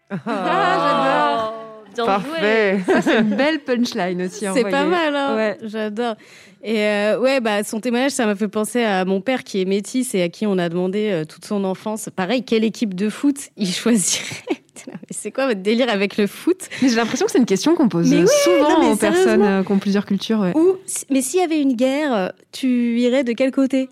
[0.10, 1.54] Ah,
[1.96, 2.30] Bien Parfait.
[2.78, 2.84] joué.
[2.86, 2.96] j'adore.
[2.96, 4.46] Ça, c'est une belle punchline aussi.
[4.54, 5.58] C'est pas mal, hein Ouais.
[5.64, 6.16] J'adore.
[6.64, 9.66] Et euh, ouais, bah son témoignage, ça m'a fait penser à mon père qui est
[9.66, 13.10] métis et à qui on a demandé euh, toute son enfance, pareil, quelle équipe de
[13.10, 14.61] foot il choisirait?
[15.12, 16.70] C'est quoi votre délire avec le foot?
[16.82, 19.44] Mais j'ai l'impression que c'est une question qu'on pose Mais oui, souvent non, aux personnes
[19.44, 20.40] euh, qui ont plusieurs cultures.
[20.40, 20.56] ouais.
[20.58, 23.90] Ou, si- mais s'il y avait une guerre, tu irais de quel côté?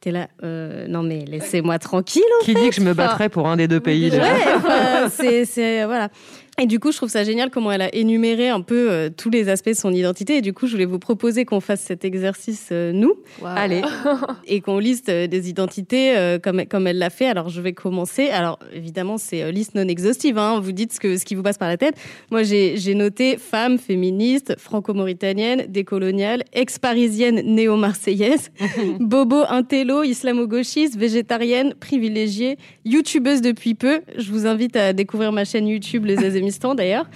[0.00, 2.22] T'es là, euh, non mais laissez-moi tranquille.
[2.42, 4.22] Qui dit que je me battrais pour un des deux pays déjà?
[4.22, 6.10] Ouais, enfin, c'est, c'est voilà.
[6.58, 9.28] Et du coup, je trouve ça génial comment elle a énuméré un peu euh, tous
[9.28, 10.38] les aspects de son identité.
[10.38, 13.12] Et du coup, je voulais vous proposer qu'on fasse cet exercice, euh, nous.
[13.44, 13.82] Allez.
[14.46, 17.26] et qu'on liste euh, des identités comme, comme elle l'a fait.
[17.26, 18.30] Alors, je vais commencer.
[18.30, 20.38] Alors, évidemment, c'est liste non exhaustive.
[20.38, 20.60] Hein.
[20.60, 21.94] Vous dites ce, que, ce qui vous passe par la tête.
[22.30, 28.50] Moi, j'ai j'ai noté femme, féministe, franco-mauritanienne, décoloniale, ex-parisienne, néo-marseillaise,
[29.00, 34.00] bobo, intello, islamo-gauchiste, végétarienne, privilégiée, youtubeuse depuis peu.
[34.16, 36.24] Je vous invite à découvrir ma chaîne YouTube, Les
[36.74, 37.08] D'ailleurs.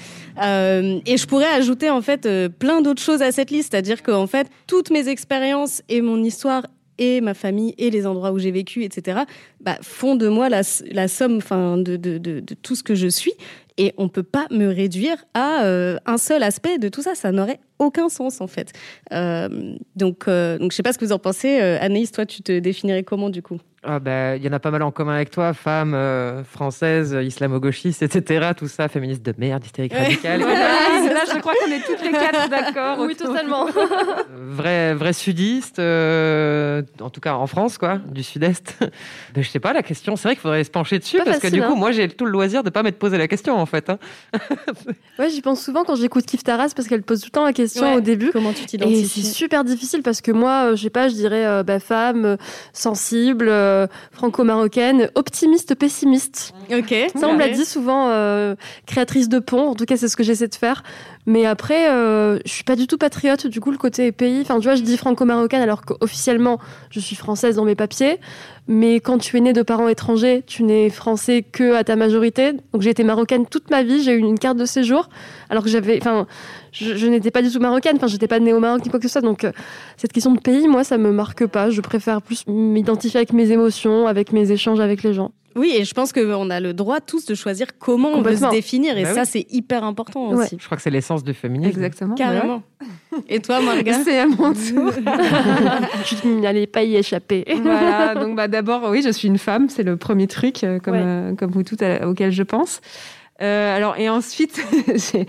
[0.43, 3.73] Euh, et je pourrais ajouter, en fait, euh, plein d'autres choses à cette liste.
[3.73, 6.67] C'est-à-dire qu'en fait, toutes mes expériences et mon histoire
[6.99, 9.21] et ma famille et les endroits où j'ai vécu, etc.,
[9.61, 10.61] bah, font de moi la,
[10.91, 13.33] la somme enfin, de, de, de, tout ce que je suis.
[13.79, 17.15] Et on peut pas me réduire à euh, un seul aspect de tout ça.
[17.15, 18.73] Ça n'aurait aucun sens, en fait.
[19.13, 21.61] Euh, donc, euh, donc, je sais pas ce que vous en pensez.
[21.61, 23.59] Euh, Anaïs, toi, tu te définirais comment, du coup?
[23.83, 27.17] Ah bah, il y en a pas mal en commun avec toi, femme euh, française,
[27.19, 28.51] islamo-gauchiste, etc.
[28.55, 30.41] Tout ça, féministe de merde, hystérique radicale.
[31.11, 32.99] Là, je crois qu'on est toutes les quatre d'accord.
[33.01, 33.69] Oui, totalement.
[34.37, 38.77] vrai, vrai sudiste, euh, en tout cas en France, quoi, du sud-est.
[39.35, 41.37] Ben, je sais pas, la question, c'est vrai qu'il faudrait se pencher dessus Pas parce
[41.37, 41.77] que facile, du coup, hein.
[41.77, 43.89] moi, j'ai tout le loisir de pas m'être posé la question, en fait.
[43.89, 43.99] hein.
[45.19, 47.53] Ouais, j'y pense souvent quand j'écoute Kif Taras parce qu'elle pose tout le temps la
[47.53, 47.95] question Ouais.
[47.97, 48.31] au début.
[48.33, 51.47] Comment tu Et c'est super difficile parce que moi, euh, je sais pas, je dirais
[51.47, 52.37] euh, bah, femme, euh,
[52.73, 56.53] sensible, euh, franco-marocaine, optimiste, pessimiste.
[56.73, 56.95] Ok.
[57.15, 58.11] Ça, on me l'a dit souvent,
[58.87, 59.69] créatrice de pont.
[59.69, 60.83] En tout cas, c'est ce que j'essaie de faire.
[61.31, 63.47] Mais après, euh, je suis pas du tout patriote.
[63.47, 64.41] Du coup, le côté pays.
[64.41, 66.59] Enfin, tu vois, je dis franco-marocaine alors qu'officiellement,
[66.91, 68.19] je suis française dans mes papiers.
[68.67, 72.55] Mais quand tu es né de parents étrangers, tu n'es français que à ta majorité.
[72.73, 74.03] Donc, j'ai été marocaine toute ma vie.
[74.03, 75.09] J'ai eu une carte de séjour
[75.51, 75.99] alors que j'avais.
[75.99, 76.27] Enfin,
[76.73, 77.95] je, je n'étais pas du tout marocaine.
[77.95, 79.21] Enfin, j'étais pas née au Maroc ni quoi que ce soit.
[79.21, 79.53] Donc, euh,
[79.99, 81.71] cette question de pays, moi, ça me marque pas.
[81.71, 85.31] Je préfère plus m'identifier avec mes émotions, avec mes échanges avec les gens.
[85.57, 88.49] Oui, et je pense qu'on a le droit tous de choisir comment on veut se
[88.51, 88.97] définir.
[88.97, 89.27] Et Bah ça, oui.
[89.29, 90.45] c'est hyper important Ouais.
[90.45, 90.57] aussi.
[90.61, 91.71] Je crois que c'est l'essence du féminisme.
[91.71, 92.15] Exactement.
[92.15, 92.63] Carrément.
[93.29, 94.93] Et toi, Marga C'est à mon tour.
[96.05, 97.45] je n'allais pas y échapper.
[97.63, 100.95] voilà, donc bah, d'abord, oui, je suis une femme, c'est le premier truc, euh, comme,
[100.95, 101.01] Ouais.
[101.03, 102.81] euh, comme vous toutes, à- auquel je pense.
[103.43, 104.61] Euh, alors et ensuite
[104.95, 105.27] j'ai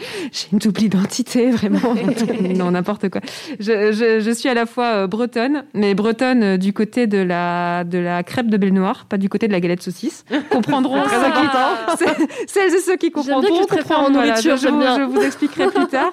[0.52, 1.80] une double identité vraiment
[2.56, 3.22] non n'importe quoi.
[3.60, 7.20] Je, je, je suis à la fois euh, bretonne mais bretonne euh, du côté de
[7.20, 10.26] la de la crêpe de belle noire pas du côté de la galette saucisse.
[10.50, 14.58] Comprendront Très ceux qui- celles et ceux qui J'aime bien comprendront que en comprendront, nourriture,
[14.58, 16.12] je vous expliquerai plus tard.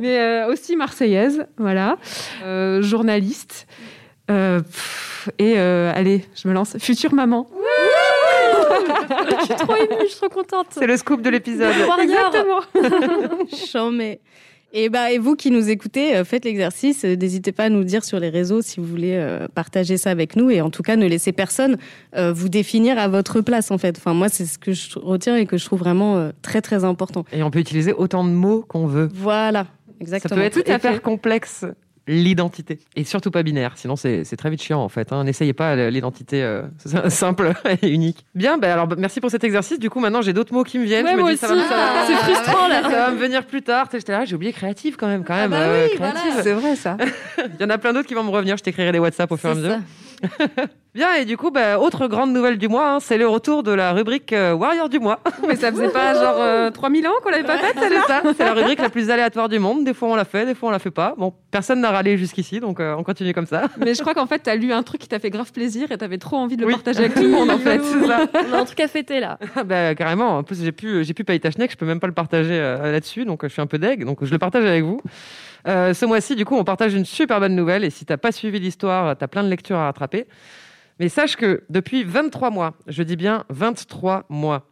[0.00, 1.96] Mais euh, aussi marseillaise voilà.
[2.44, 3.66] Euh, journaliste.
[4.28, 6.76] Euh, pff, et euh, allez je me lance.
[6.80, 7.46] Future maman
[9.40, 10.66] je suis trop émue, je suis trop contente.
[10.70, 11.74] C'est le scoop de l'épisode.
[11.88, 12.66] Warrior.
[13.70, 14.20] Chant, mais.
[14.72, 17.04] Et, bah, et vous qui nous écoutez, euh, faites l'exercice.
[17.04, 20.10] Euh, N'hésitez pas à nous dire sur les réseaux si vous voulez euh, partager ça
[20.10, 20.50] avec nous.
[20.50, 21.78] Et en tout cas, ne laissez personne
[22.16, 23.96] euh, vous définir à votre place, en fait.
[23.96, 26.84] Enfin, moi, c'est ce que je retiens et que je trouve vraiment euh, très, très
[26.84, 27.24] important.
[27.32, 29.08] Et on peut utiliser autant de mots qu'on veut.
[29.14, 29.68] Voilà, Ça
[30.00, 30.34] exactement.
[30.34, 31.00] peut être Tout à fait.
[31.00, 31.64] complexe,
[32.06, 32.78] l'identité.
[32.94, 35.12] Et surtout pas binaire, sinon c'est très vite chiant en fait.
[35.12, 35.24] hein.
[35.24, 36.62] N'essayez pas l'identité euh,
[37.08, 37.52] simple
[37.82, 38.24] et unique.
[38.34, 39.78] Bien, bah, alors merci pour cet exercice.
[39.78, 41.04] Du coup, maintenant j'ai d'autres mots qui me viennent.
[41.04, 42.82] Ouais, Je me dis, ça va C'est frustrant, là.
[42.86, 43.88] Ça va me venir plus tard.
[43.92, 45.24] J'étais là, j'ai oublié créative quand même.
[45.24, 46.20] Quand même bah euh, oui, voilà.
[46.42, 46.96] c'est vrai ça
[47.38, 48.56] Il y en a plein d'autres qui vont me revenir.
[48.56, 49.78] Je t'écrirai les WhatsApp au fur et à mesure.
[50.94, 53.70] Bien, et du coup, bah, autre grande nouvelle du mois, hein, c'est le retour de
[53.70, 55.20] la rubrique euh, Warrior du mois.
[55.46, 58.42] mais ça faisait pas genre euh, 3000 ans qu'on l'avait pas faite C'est ça, c'est
[58.44, 59.84] la rubrique la plus aléatoire du monde.
[59.84, 61.14] Des fois on la fait, des fois on la fait pas.
[61.18, 63.64] Bon, personne n'a râlé jusqu'ici, donc euh, on continue comme ça.
[63.76, 65.92] Mais je crois qu'en fait, tu as lu un truc qui t'a fait grave plaisir
[65.92, 66.72] et tu avais trop envie de le Oui.
[66.72, 67.82] partager avec tout le monde, en fait.
[67.82, 68.20] Ça.
[68.48, 69.38] On a un truc à fêter là.
[69.66, 70.38] bah, carrément.
[70.38, 72.90] En plus, j'ai pu, j'ai pu payer Tachnek, je peux même pas le partager euh,
[72.90, 75.02] là-dessus, donc euh, je suis un peu deg, donc je le partage avec vous.
[75.66, 78.32] Euh, ce mois-ci, du coup, on partage une super bonne nouvelle, et si t'as pas
[78.32, 80.26] suivi l'histoire, t'as plein de lectures à rattraper.
[80.98, 84.66] Mais sache que depuis 23 mois, je dis bien 23 mois,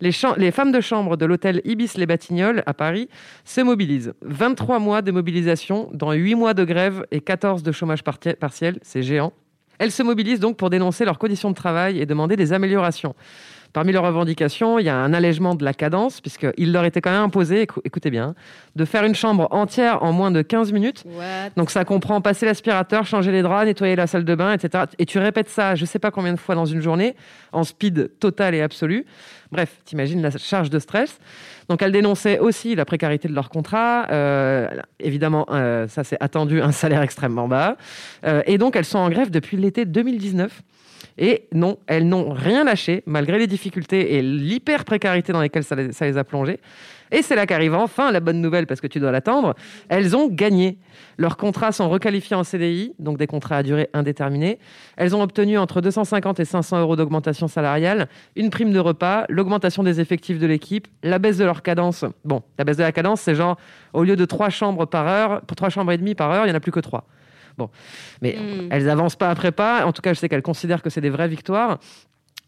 [0.00, 0.12] les,
[0.50, 3.08] femmes de chambre de l'hôtel Ibis Les Batignolles à Paris
[3.44, 4.14] se mobilisent.
[4.22, 8.78] 23 mois de mobilisation, dans 8 mois de grève et 14 de chômage parti- partiel,
[8.82, 9.32] c'est géant.
[9.78, 13.14] Elles se mobilisent donc pour dénoncer leurs conditions de travail et demander des améliorations.
[13.72, 17.12] Parmi leurs revendications, il y a un allègement de la cadence, puisqu'il leur était quand
[17.12, 18.34] même imposé, écou- écoutez bien,
[18.74, 21.04] de faire une chambre entière en moins de 15 minutes.
[21.06, 21.50] What?
[21.56, 24.84] Donc ça comprend passer l'aspirateur, changer les draps, nettoyer la salle de bain, etc.
[24.98, 27.14] Et tu répètes ça, je sais pas combien de fois dans une journée,
[27.52, 29.06] en speed total et absolu.
[29.52, 31.18] Bref, t'imagines la charge de stress.
[31.68, 34.06] Donc elle dénonçait aussi la précarité de leur contrat.
[34.10, 34.68] Euh,
[34.98, 37.76] évidemment, euh, ça c'est attendu, un salaire extrêmement bas.
[38.26, 40.62] Euh, et donc elles sont en grève depuis l'été 2019.
[41.18, 45.74] Et non, elles n'ont rien lâché, malgré les difficultés et l'hyper précarité dans lesquelles ça
[45.74, 46.58] les, ça les a plongées.
[47.12, 49.54] Et c'est là qu'arrive enfin la bonne nouvelle, parce que tu dois l'attendre.
[49.88, 50.78] Elles ont gagné.
[51.18, 54.58] Leurs contrats sont requalifiés en CDI, donc des contrats à durée indéterminée.
[54.96, 59.82] Elles ont obtenu entre 250 et 500 euros d'augmentation salariale, une prime de repas, l'augmentation
[59.82, 62.04] des effectifs de l'équipe, la baisse de leur cadence.
[62.24, 63.56] Bon, la baisse de la cadence, c'est genre,
[63.92, 66.48] au lieu de trois chambres par heure, pour trois chambres et demie par heure, il
[66.48, 67.04] n'y en a plus que trois.
[67.60, 67.70] Bon,
[68.22, 68.68] mais Mm.
[68.70, 69.84] elles avancent pas après pas.
[69.86, 71.78] En tout cas, je sais qu'elles considèrent que c'est des vraies victoires.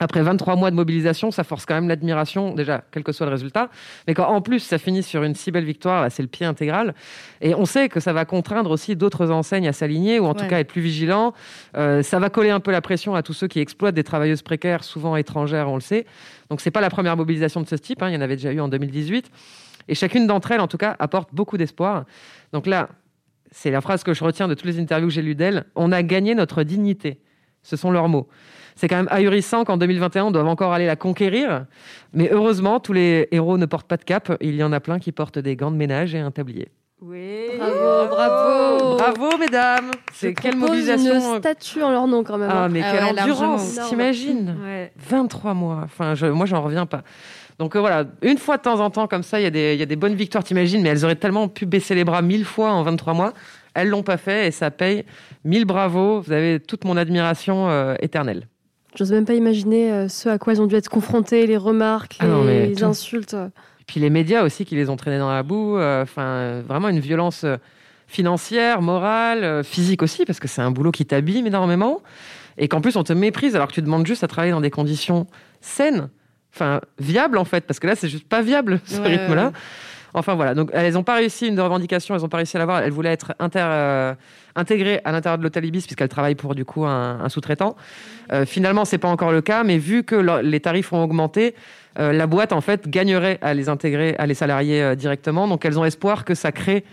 [0.00, 3.30] Après 23 mois de mobilisation, ça force quand même l'admiration, déjà, quel que soit le
[3.32, 3.68] résultat.
[4.08, 6.94] Mais quand en plus ça finit sur une si belle victoire, c'est le pied intégral.
[7.40, 10.46] Et on sait que ça va contraindre aussi d'autres enseignes à s'aligner, ou en tout
[10.48, 11.34] cas être plus vigilants.
[11.76, 14.42] Euh, ça va coller un peu la pression à tous ceux qui exploitent des travailleuses
[14.42, 16.04] précaires, souvent étrangères, on le sait.
[16.50, 18.50] Donc c'est pas la première mobilisation de ce type, hein, il y en avait déjà
[18.52, 19.30] eu en 2018.
[19.88, 22.04] Et chacune d'entre elles, en tout cas, apporte beaucoup d'espoir.
[22.52, 22.88] Donc là,
[23.53, 25.64] c'est la phrase que je retiens de toutes les interviews que j'ai lues d'elles.
[25.76, 27.20] On a gagné notre dignité.
[27.62, 28.26] Ce sont leurs mots.
[28.74, 31.66] C'est quand même ahurissant qu'en 2021, on doive encore aller la conquérir.
[32.14, 34.36] Mais heureusement, tous les héros ne portent pas de cap.
[34.40, 36.68] Il y en a plein qui portent des gants de ménage et un tablier.
[37.03, 37.50] Oui.
[37.59, 38.96] Bravo, bravo.
[38.96, 42.48] Bravo, mesdames C'est quelle mobilisation une statue en leur nom quand même.
[42.50, 42.68] Ah, hein.
[42.68, 43.78] mais Ah quelle ouais, endurance.
[43.88, 44.92] T'imagines Ouais.
[44.96, 45.80] 23 mois.
[45.84, 47.03] Enfin, je, moi, j'en reviens pas.
[47.59, 49.74] Donc euh, voilà, une fois de temps en temps, comme ça, il y, a des-
[49.74, 52.22] il y a des bonnes victoires, t'imagines, mais elles auraient tellement pu baisser les bras
[52.22, 53.32] mille fois en 23 mois.
[53.74, 55.05] Elles l'ont pas fait et ça paye.
[55.44, 56.20] Mille bravos.
[56.20, 58.48] Vous avez toute mon admiration euh, éternelle.
[58.96, 62.16] J'ose même pas imaginer euh, ce à quoi ils ont dû être confrontés, les remarques,
[62.20, 62.84] Ah non, les tout.
[62.84, 63.34] insultes.
[63.80, 65.76] Et puis les médias aussi qui les ont traînés dans la boue.
[65.78, 67.44] euh, Enfin, vraiment une violence
[68.07, 72.03] financière, morale, physique aussi, parce que c'est un boulot qui t'abîme énormément.
[72.59, 74.70] Et qu'en plus, on te méprise alors que tu demandes juste à travailler dans des
[74.70, 75.26] conditions
[75.62, 76.11] saines,
[76.55, 79.46] enfin, viables en fait, parce que là, c'est juste pas viable ce Ouais, rythme-là.
[79.46, 79.53] ouais.
[80.14, 82.80] Enfin voilà, donc elles n'ont pas réussi une revendication, elles n'ont pas réussi à l'avoir.
[82.82, 84.14] Elles voulaient être inter, euh,
[84.55, 87.76] intégrées à l'intérieur de l'hôtel Ibis puisqu'elles travaillent pour du coup un, un sous-traitant.
[88.30, 91.55] Euh, finalement, c'est pas encore le cas, mais vu que leur- les tarifs ont augmenté,
[91.98, 95.48] euh, la boîte en fait gagnerait à les intégrer, à les salariés euh, directement.
[95.48, 96.84] Donc elles ont espoir que ça crée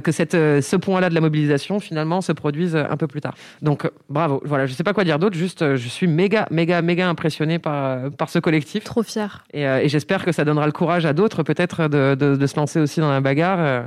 [0.00, 3.20] que cette, euh, ce point-là de la mobilisation finalement se produise euh, un peu plus
[3.20, 3.34] tard.
[3.62, 4.42] Donc euh, bravo.
[4.44, 5.36] Voilà, je sais pas quoi dire d'autre.
[5.36, 8.84] Juste, euh, je suis méga, méga, méga impressionné par euh, par ce collectif.
[8.84, 9.44] Trop fier.
[9.52, 12.46] Et, euh, et j'espère que ça donnera le courage à d'autres peut-être de, de- de
[12.46, 13.84] se lancer aussi dans la bagarre.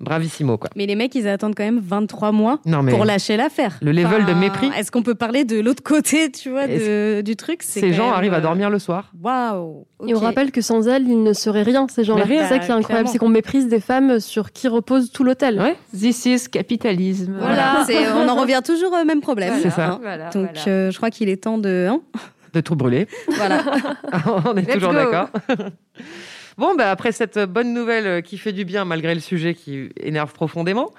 [0.00, 0.70] Bravissimo quoi.
[0.76, 3.78] Mais les mecs, ils attendent quand même 23 mois Non mais pour lâcher l'affaire.
[3.82, 4.70] le level de mépris.
[4.76, 7.62] Est-ce qu'on peut parler de l'autre côté, tu vois, de- du truc?
[7.62, 9.10] C'est Ces gens même, arrivent à euh, dormir le soir.
[9.22, 9.86] Waouh.
[10.06, 12.24] Et on rappelle que sans elles, ils ne seraient rien, ces gens-là.
[12.28, 15.58] C'est ça qui est incroyable, c'est qu'on méprise des femmes sur qui repose tout l'hôtel.
[15.60, 15.76] Ouais.
[15.96, 17.36] This is capitalisme.
[17.40, 17.84] Voilà,
[18.16, 19.54] on en revient toujours au même problème.
[19.62, 19.88] C'est ça.
[19.92, 19.98] hein.
[20.00, 20.68] Voilà, Donc, voilà.
[20.68, 21.88] euh, je crois qu'il est temps de.
[21.90, 22.00] hein
[22.54, 23.06] De tout brûler.
[23.36, 23.62] voilà.
[24.46, 25.28] On est Let's toujours d'accord.
[26.58, 29.90] Bon, bah, après cette bonne nouvelle euh, qui fait du bien malgré le sujet qui
[30.00, 30.90] énerve profondément,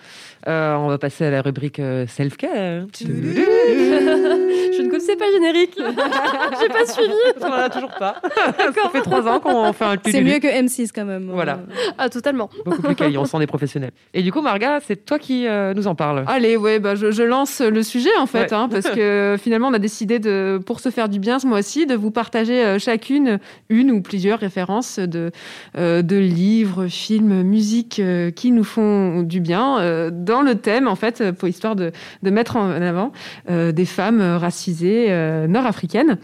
[0.48, 2.86] euh, on va passer à la rubrique euh, self-care.
[3.02, 5.76] Je ne connaissais pas le générique.
[6.62, 7.12] J'ai pas suivi.
[7.42, 8.16] On n'en a toujours pas.
[8.58, 11.30] Ça fait trois ans qu'on fait un C'est mieux que M6 quand même.
[11.32, 11.60] Voilà.
[11.98, 12.50] Ah, totalement.
[12.66, 13.92] Beaucoup plus quali, on sent des professionnels.
[14.14, 16.24] Et du coup, Marga, c'est toi qui euh, nous en parle.
[16.28, 18.54] Allez, ouais, bah, je, je lance le sujet en fait, Ouais.
[18.54, 21.86] hein, parce que finalement on a décidé de, pour se faire du bien ce mois-ci,
[21.86, 25.32] de vous partager euh, chacune une ou plusieurs références de,
[25.78, 30.88] euh, de livres, films, musiques euh, qui nous font du bien euh, dans le thème
[30.88, 33.11] en fait, euh, pour histoire de, mettre en avant
[33.49, 35.09] euh, des femmes euh, racisées
[35.47, 36.17] nord-africaines.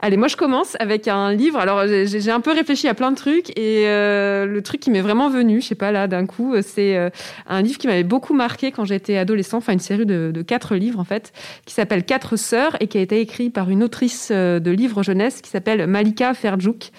[0.00, 1.58] Allez, moi je commence avec un livre.
[1.58, 5.30] Alors j'ai un peu réfléchi à plein de trucs et le truc qui m'est vraiment
[5.30, 7.10] venu, je sais pas là d'un coup, c'est
[7.46, 11.00] un livre qui m'avait beaucoup marqué quand j'étais adolescent, enfin une série de, quatre livres
[11.00, 11.32] en fait,
[11.64, 15.40] qui s'appelle Quatre sœurs et qui a été écrit par une autrice de livres jeunesse
[15.40, 16.90] qui s'appelle Malika Ferjouk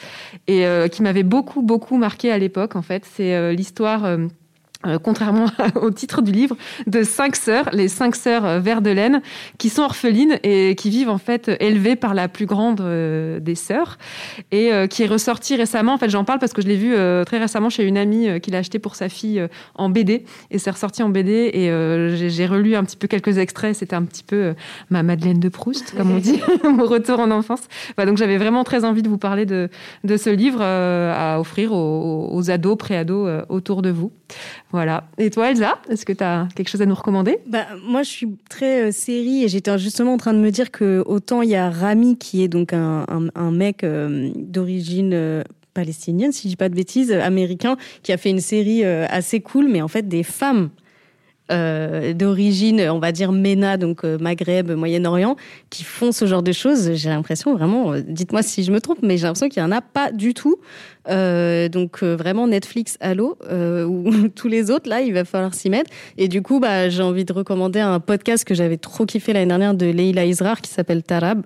[0.47, 3.03] et qui m'avait beaucoup beaucoup marqué à l'époque en fait.
[3.05, 4.17] C'est l'histoire.
[4.87, 9.21] Euh, contrairement au titre du livre, de cinq sœurs, les cinq sœurs euh, Verdelaine,
[9.57, 13.55] qui sont orphelines et qui vivent en fait élevées par la plus grande euh, des
[13.55, 13.97] sœurs
[14.51, 15.93] et qui est ressorti récemment.
[15.93, 18.51] En fait, j'en parle parce que je l'ai vu très récemment chez une amie qui
[18.51, 22.75] l'a acheté pour sa fille en BD et c'est ressorti en BD et j'ai relu
[22.75, 23.75] un petit peu quelques extraits.
[23.75, 24.53] C'était un petit peu
[24.89, 27.61] ma Madeleine de Proust, comme on dit, mon retour en enfance.
[27.97, 29.69] Donc j'avais vraiment très envie de vous parler de,
[30.05, 34.11] ce livre à offrir aux, ados, pré-ados autour de vous.
[34.71, 35.05] Voilà.
[35.17, 37.39] Et toi, Elsa, est-ce que tu as quelque chose à nous recommander?
[37.47, 40.71] Bah, moi, je suis très euh, série et j'étais justement en train de me dire
[40.71, 43.05] que autant il y a Rami qui est donc un,
[43.51, 48.29] mec euh, d'origine euh, palestinienne, si je dis pas de bêtises, américain, qui a fait
[48.29, 50.69] une série assez cool, mais en fait des femmes
[51.49, 55.37] d'origine, on va dire MENA, donc Maghreb, Moyen-Orient,
[55.69, 56.93] qui font ce genre de choses.
[56.95, 59.79] J'ai l'impression vraiment, dites-moi si je me trompe, mais j'ai l'impression qu'il y en a
[59.79, 60.57] pas du tout.
[61.09, 65.53] Euh, donc euh, vraiment Netflix Allo euh, ou tous les autres là, il va falloir
[65.53, 65.89] s'y mettre.
[66.17, 69.47] Et du coup, bah, j'ai envie de recommander un podcast que j'avais trop kiffé l'année
[69.47, 71.43] dernière de Leila Israr qui s'appelle Tarab,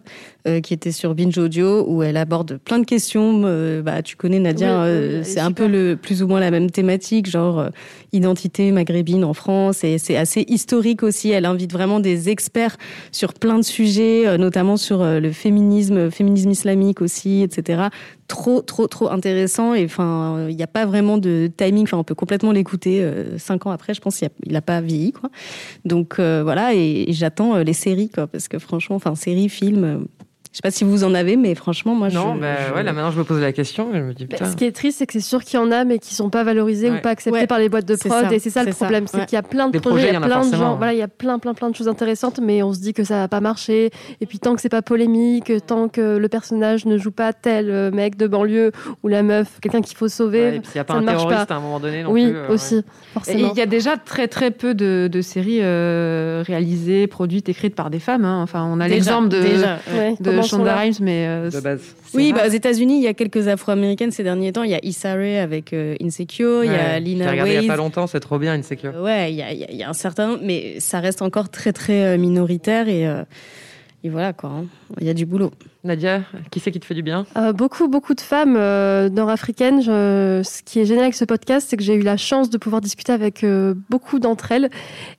[0.64, 3.42] qui était sur Binge Audio où elle aborde plein de questions.
[3.84, 7.30] Bah, tu connais Nadia, Oui, c'est un peu le plus ou moins la même thématique,
[7.30, 7.70] genre
[8.12, 9.84] identité maghrébine en France.
[9.84, 11.30] Et c'est assez historique aussi.
[11.30, 12.78] Elle invite vraiment des experts
[13.12, 17.84] sur plein de sujets, notamment sur le féminisme, féminisme islamique aussi, etc.
[18.28, 19.51] Trop, trop, trop intéressant.
[19.60, 21.84] Et enfin, il n'y a pas vraiment de timing.
[21.84, 23.94] Enfin, on peut complètement l'écouter euh, cinq ans après.
[23.94, 25.30] Je pense qu'il n'a pas vieilli, quoi.
[25.86, 26.74] Donc euh, voilà.
[26.74, 30.06] Et, et j'attends euh, les séries, quoi, parce que franchement, enfin, séries, films.
[30.52, 32.84] Je sais pas si vous en avez, mais franchement, moi, Non, je, bah, je- ouais,
[32.84, 34.52] là maintenant je me pose la question et je me dis Bah, putain.
[34.52, 36.30] ce qui est triste, c'est que c'est sûr qu'il y en a, mais qui sont
[36.30, 36.98] pas valorisés Ouais.
[36.98, 38.12] ou pas acceptés Ouais, par les boîtes de prod.
[38.12, 40.14] ça, et c'est ça le problème, c'est qu'il y a plein de Des projets, il
[40.14, 40.76] y a plein de gens.
[40.76, 43.04] Voilà, il y a plein, plein, plein de choses intéressantes, mais on se dit que
[43.06, 43.92] ça va pas marcher.
[44.20, 47.70] Et puis tant que c'est pas polémique, tant que le personnage ne joue pas tel
[47.70, 48.72] euh, mec de banlieue
[49.04, 50.98] ou la meuf, quelqu'un qu'il faut sauver, Ouais, et puis il n'y a pas ça
[50.98, 51.54] un ne marche terroriste pas.
[51.54, 52.38] à un moment donné non oui, plus.
[52.38, 52.84] euh, aussi, Et
[53.14, 53.52] forcément.
[53.54, 57.90] il y a déjà très très peu de, de séries euh, réalisées, produites, écrites par
[57.90, 58.26] des femmes.
[58.26, 58.42] hein.
[58.44, 60.76] Enfin, on a Déjà, l'exemple de, déjà, Ouais, de Shonda.
[60.78, 61.82] Rhimes, mais euh, De base.
[62.06, 64.64] c'est Oui, bah, aux États-Unis, il y a quelques Afro-américaines ces derniers temps.
[64.64, 67.52] Il y a Issa Rae avec euh, Insecure, il y a Ouais, Lina J'ai regardé
[67.54, 67.78] il n'y a pas Waithe.
[67.78, 68.94] longtemps, c'est trop bien, Insecure.
[69.02, 71.22] Ouais, il y a, il y a- il y a un certain, mais ça reste
[71.22, 73.24] encore très très euh, minoritaire et, euh,
[74.04, 74.50] et voilà quoi.
[74.50, 74.66] hein.
[75.00, 75.52] Il y a du boulot.
[75.84, 76.22] Nadia,
[76.52, 77.26] qui c'est qui te fait du bien?
[77.38, 79.82] Euh, beaucoup, beaucoup de femmes euh, nord-africaines.
[79.82, 82.58] Je- Ce qui est génial avec ce podcast, c'est que j'ai eu la chance de
[82.60, 84.70] pouvoir discuter avec euh, beaucoup d'entre elles.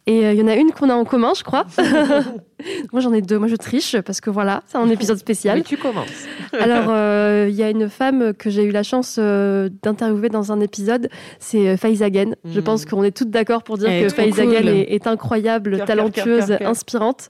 [0.06, 1.66] Et euh, il y en a une qu'on a en commun, je crois.
[2.92, 3.38] moi, j'en ai deux.
[3.38, 5.58] Moi, je triche parce que voilà, c'est un épisode spécial.
[5.58, 6.06] Mais tu commences.
[6.60, 10.52] Alors, euh, il y a une femme que j'ai eu la chance euh, d'interviewer dans
[10.52, 11.08] un épisode,
[11.40, 12.36] c'est euh, Faiza Ghen.
[12.44, 12.64] Je Mhm.
[12.64, 14.68] pense qu'on est toutes d'accord pour dire Elle que trop Faiza cool.
[14.68, 16.70] Est, est incroyable, Cœur, cœur, talentueuse, cœur, cœur.
[16.70, 17.28] inspirante.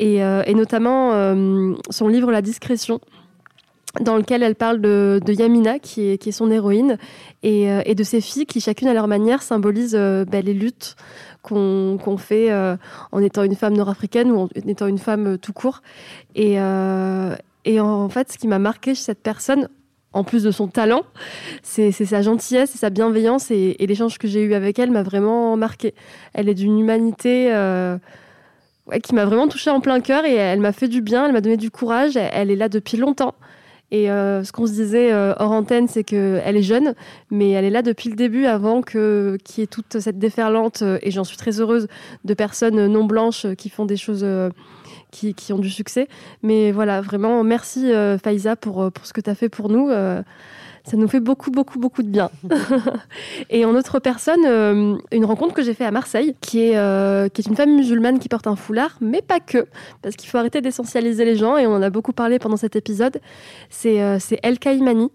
[0.00, 3.00] Et, euh, et notamment euh, son livre La discrétion
[4.00, 6.96] dans lequel elle parle de, Yamina, qui est, son héroïne,
[7.42, 10.94] et, euh, et de ses filles qui, chacune à leur manière, symbolisent bah, les luttes
[11.42, 12.52] qu'on fait
[13.10, 15.82] en étant une femme nord-africaine ou en étant une femme tout court.
[16.36, 19.68] Et, en fait, ce qui m'a marqué chez cette personne,
[20.12, 21.02] en plus de son talent,
[21.64, 25.56] c'est sa gentillesse et sa bienveillance, et l'échange que j'ai eu avec elle m'a vraiment
[25.56, 25.94] marqué.
[26.32, 27.50] Elle est d'une humanité...
[28.98, 31.40] qui m'a vraiment touchée en plein cœur et elle m'a fait du bien, elle m'a
[31.40, 32.16] donné du courage.
[32.16, 33.34] Elle, est là depuis longtemps.
[33.92, 36.94] Et euh, ce qu'on se disait euh, hors antenne, c'est qu'elle est jeune,
[37.30, 40.82] mais elle est là depuis le début, avant que qu'il y ait toute cette déferlante,
[40.82, 41.88] euh, et j'en suis très heureuse,
[42.24, 44.24] de personnes non blanches qui font des choses
[45.10, 46.06] qui, qui ont du succès.
[46.42, 47.90] Mais voilà, vraiment, merci
[48.22, 49.90] Faiza pour, pour ce que tu as fait pour nous.
[50.84, 52.30] Ça nous fait beaucoup, beaucoup, beaucoup de bien.
[53.50, 57.28] et en autre personne, euh, une rencontre que j'ai fait à Marseille, qui est, euh,
[57.28, 59.66] qui est une femme musulmane qui porte un foulard, mais pas que,
[60.02, 62.76] parce qu'il faut arrêter d'essentialiser les gens, et on en a beaucoup parlé pendant cet
[62.76, 63.20] épisode.
[63.68, 65.10] C'est euh, El Kaimani,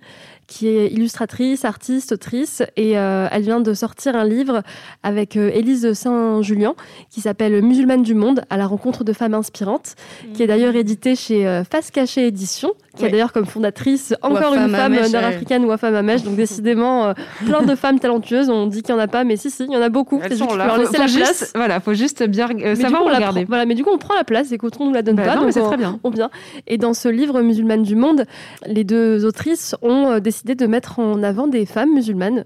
[0.47, 4.61] qui est illustratrice, artiste, autrice, et euh, elle vient de sortir un livre
[5.03, 6.75] avec euh, Élise Saint-Julien,
[7.09, 9.95] qui s'appelle Musulmane du monde, à la rencontre de femmes inspirantes,
[10.33, 14.53] qui est d'ailleurs édité chez euh, Face Cachée Édition, qui a d'ailleurs comme fondatrice encore
[14.53, 17.13] une femme nord-africaine, Wafam Hamesh, donc décidément euh,
[17.45, 18.49] plein de femmes talentueuses.
[18.49, 20.21] On dit qu'il n'y en a pas, mais si, si, il y en a beaucoup.
[20.23, 20.69] Elles sont là.
[20.69, 21.51] faut Faut, laisser faut la juste, place.
[21.55, 23.41] voilà, faut juste bien euh, savoir coup, regarder.
[23.41, 25.15] prend- voilà, mais du coup, on prend la place et qu'autrement, on nous la donne
[25.15, 25.35] Bah pas.
[25.35, 25.99] non, mais donc c'est très bien.
[26.03, 26.29] on vient.
[26.67, 28.25] Et dans ce livre Musulmane du monde,
[28.65, 32.43] les deux autrices ont euh, décidé de mettre en avant des femmes musulmanes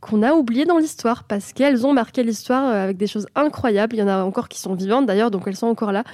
[0.00, 3.94] qu'on a oubliées dans l'histoire parce qu'elles ont marqué l'histoire euh, avec des choses incroyables.
[3.96, 6.04] Il y en a encore qui sont vivantes d'ailleurs, donc elles sont encore là.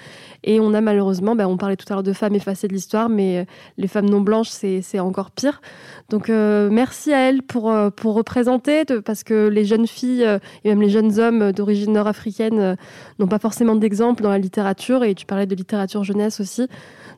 [0.45, 3.09] Et on a malheureusement, ben, on parlait tout à l'heure de femmes effacées de l'histoire,
[3.11, 3.45] mais euh,
[3.77, 5.61] les femmes non blanches, c'est encore pire.
[6.09, 10.27] Donc euh, merci à elles pour, pour représenter, parce que les jeunes filles
[10.65, 12.77] et même les jeunes hommes d'origine nord-africaine
[13.19, 16.69] n'ont pas forcément d'exemple dans la littérature, et tu parlais de littérature jeunesse aussi.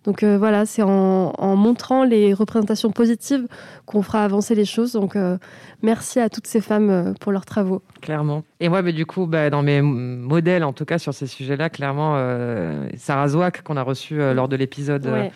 [0.04, 3.46] Donc euh, voilà, c'est en, montrant les représentations positives
[3.86, 4.92] qu'on fera avancer les choses.
[4.92, 5.36] Donc euh,
[5.82, 7.82] merci à toutes ces femmes euh, pour leurs travaux.
[8.00, 8.44] Clairement.
[8.60, 11.70] Et moi, mais du coup, bah, dans mes modèles, en tout cas sur ces sujets-là,
[11.70, 15.30] clairement, euh, Sarah Zouak, qu'on a reçu euh, lors de l'épisode Ouais.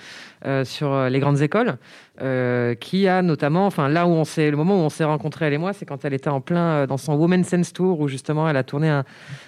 [0.46, 1.76] euh, sur les grandes écoles,
[2.80, 5.54] qui a notamment, enfin là où on s'est, le moment où on s'est rencontrés, elle
[5.54, 8.48] et moi, c'est quand elle était en plein dans son Women's Sense Tour, où justement
[8.48, 9.04] elle a tourné un,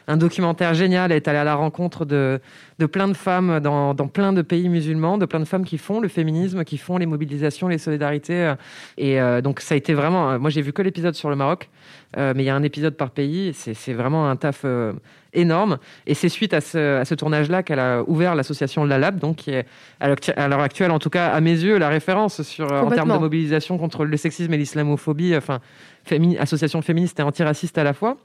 [0.09, 2.40] un documentaire génial, elle est allée à la rencontre de,
[2.80, 5.78] de plein de femmes dans, dans plein de pays musulmans, de plein de femmes qui
[5.78, 8.55] font le féminisme, qui font les mobilisations, les solidarités.
[8.99, 11.68] et donc ça a été vraiment, moi j'ai vu que l'épisode sur le Maroc,
[12.16, 14.93] euh, mais il y a un épisode par pays, c'est vraiment un taf euh,
[15.34, 15.78] énorme.
[16.07, 19.51] Et c'est suite à ce, à ce tournage-là qu'elle a ouvert l'association Lalab, donc qui
[19.51, 19.66] est
[20.01, 23.12] à l'heure actuelle, en tout cas à mes yeux, la référence sur, euh, en termes
[23.12, 25.61] de mobilisation contre le sexisme et l'islamophobie, enfin,
[26.09, 28.16] fémini- association féministe et antiraciste à la fois.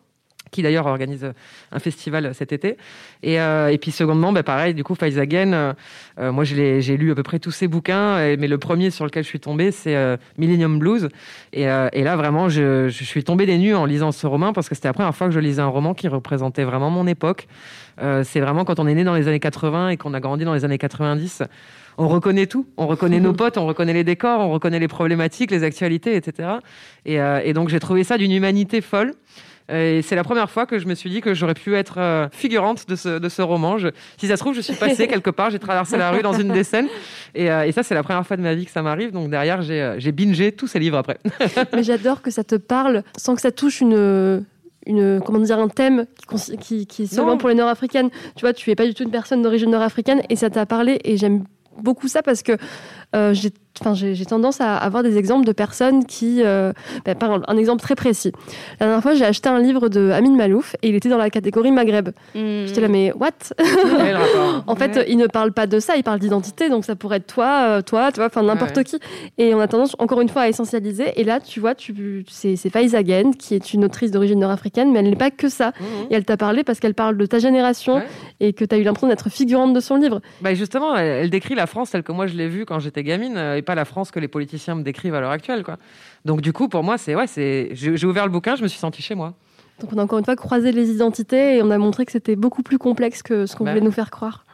[0.51, 1.31] Qui d'ailleurs organise
[1.71, 2.77] un festival cet été.
[3.23, 5.73] Et, euh, et puis secondement, bah, pareil, du coup, Faiz Again, euh,
[6.19, 9.23] euh, moi j'ai lu à peu près tous ses bouquins, mais le premier sur lequel
[9.23, 9.95] je suis tombé, c'est
[10.37, 11.09] Millennium Blues.
[11.53, 14.69] Et, et, là, vraiment, je, je, suis tombé des nues en lisant ce roman, parce
[14.69, 17.47] que c'était la première fois que je lisais un roman qui représentait vraiment mon époque.
[18.23, 20.53] c'est vraiment quand on est né dans les années 80 et qu'on a grandi dans
[20.53, 21.43] les années 90
[21.97, 22.65] on reconnaît tout.
[22.77, 26.49] On reconnaît nos potes, on reconnaît les décors, on reconnaît les problématiques, les actualités, etc.
[27.05, 29.13] Et, et donc j'ai trouvé ça d'une humanité folle.
[29.71, 32.27] Et c'est la première fois que je me suis dit que j'aurais pu être euh,
[32.31, 33.77] figurante de ce, de ce roman.
[34.17, 36.51] si ça se trouve, je suis passée quelque part, j'ai traversé la rue dans une
[36.51, 36.87] des scènes.
[37.35, 39.11] Et, euh, et ça, c'est la première fois de ma vie que ça m'arrive.
[39.11, 41.19] Donc derrière, j'ai, euh, bingé tous ces livres après.
[41.73, 44.45] Mais j'adore que ça te parle sans que ça touche une
[44.87, 48.09] une comment dire un thème qui, qui, qui est seulement pour les Nord-africaines.
[48.35, 50.99] Tu vois, tu es pas du tout une personne d'origine nord-africaine et ça t'a parlé
[51.03, 51.43] et j'aime
[51.77, 52.53] beaucoup ça parce que
[53.15, 56.73] euh, j'ai enfin, j'ai tendance à avoir des exemples de personnes qui, euh,
[57.05, 58.31] bah, par exemple, un exemple très précis.
[58.79, 61.29] La dernière fois, j'ai acheté un livre de Amin Malouf et il était dans la
[61.29, 62.09] catégorie Maghreb.
[62.35, 62.65] Mmh.
[62.65, 63.31] J'étais là, mais what?
[64.67, 67.27] En fait, il ne parle pas de ça, il parle d'identité, donc ça pourrait être
[67.27, 68.99] toi, euh, toi, tu vois, enfin n'importe qui.
[69.37, 71.19] Et on a tendance, encore une fois, à essentialiser.
[71.19, 73.01] Et là, tu vois, tu, c'est Faiza
[73.37, 75.69] qui est une autrice d'origine nord-africaine, mais elle n'est pas que ça.
[75.69, 75.83] Mmh.
[76.09, 78.01] Et elle t'a parlé parce qu'elle parle de ta génération
[78.39, 80.21] et que tu as eu l'impression d'être figurante de son livre.
[80.41, 83.60] Bah justement, elle, décrit la France telle que moi je l'ai vue quand j'étais gamine
[83.61, 85.63] pas la France que les politiciens me décrivent à l'heure actuelle.
[85.63, 85.77] Quoi.
[86.25, 88.79] Donc du coup, pour moi, c'est ouais, c'est j'ai ouvert le bouquin, je me suis
[88.79, 89.33] senti chez moi.
[89.79, 92.35] Donc on a encore une fois croisé les identités et on a montré que c'était
[92.35, 94.45] beaucoup plus complexe que ce qu'on bah voulait nous faire croire.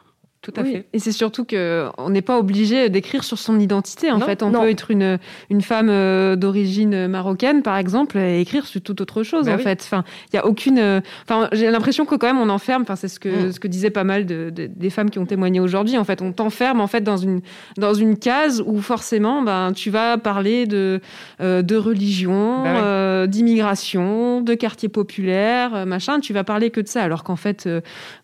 [0.52, 0.86] Tout à fait.
[0.94, 4.10] Et c'est surtout qu'on n'est pas obligé d'écrire sur son identité.
[4.10, 5.18] En fait, on peut être une,
[5.50, 9.44] une femme euh, d'origine marocaine, par exemple, et écrire sur toute autre chose.
[9.44, 10.78] Bah en fait, enfin, il y a aucune.
[10.78, 12.82] Euh, enfin, j'ai l'impression que quand même on enferme.
[12.82, 13.52] Enfin, c'est ce que mm.
[13.52, 15.98] ce que disaient pas mal de, des femmes qui ont témoigné aujourd'hui.
[15.98, 17.42] En fait, on t'enferme en fait dans une
[17.76, 21.00] dans une case où forcément, ben, tu vas parler de
[21.42, 26.20] euh, de religion, bah d'immigration, de quartier populaire, machin.
[26.20, 27.68] Tu vas parler que de ça, alors qu'en fait,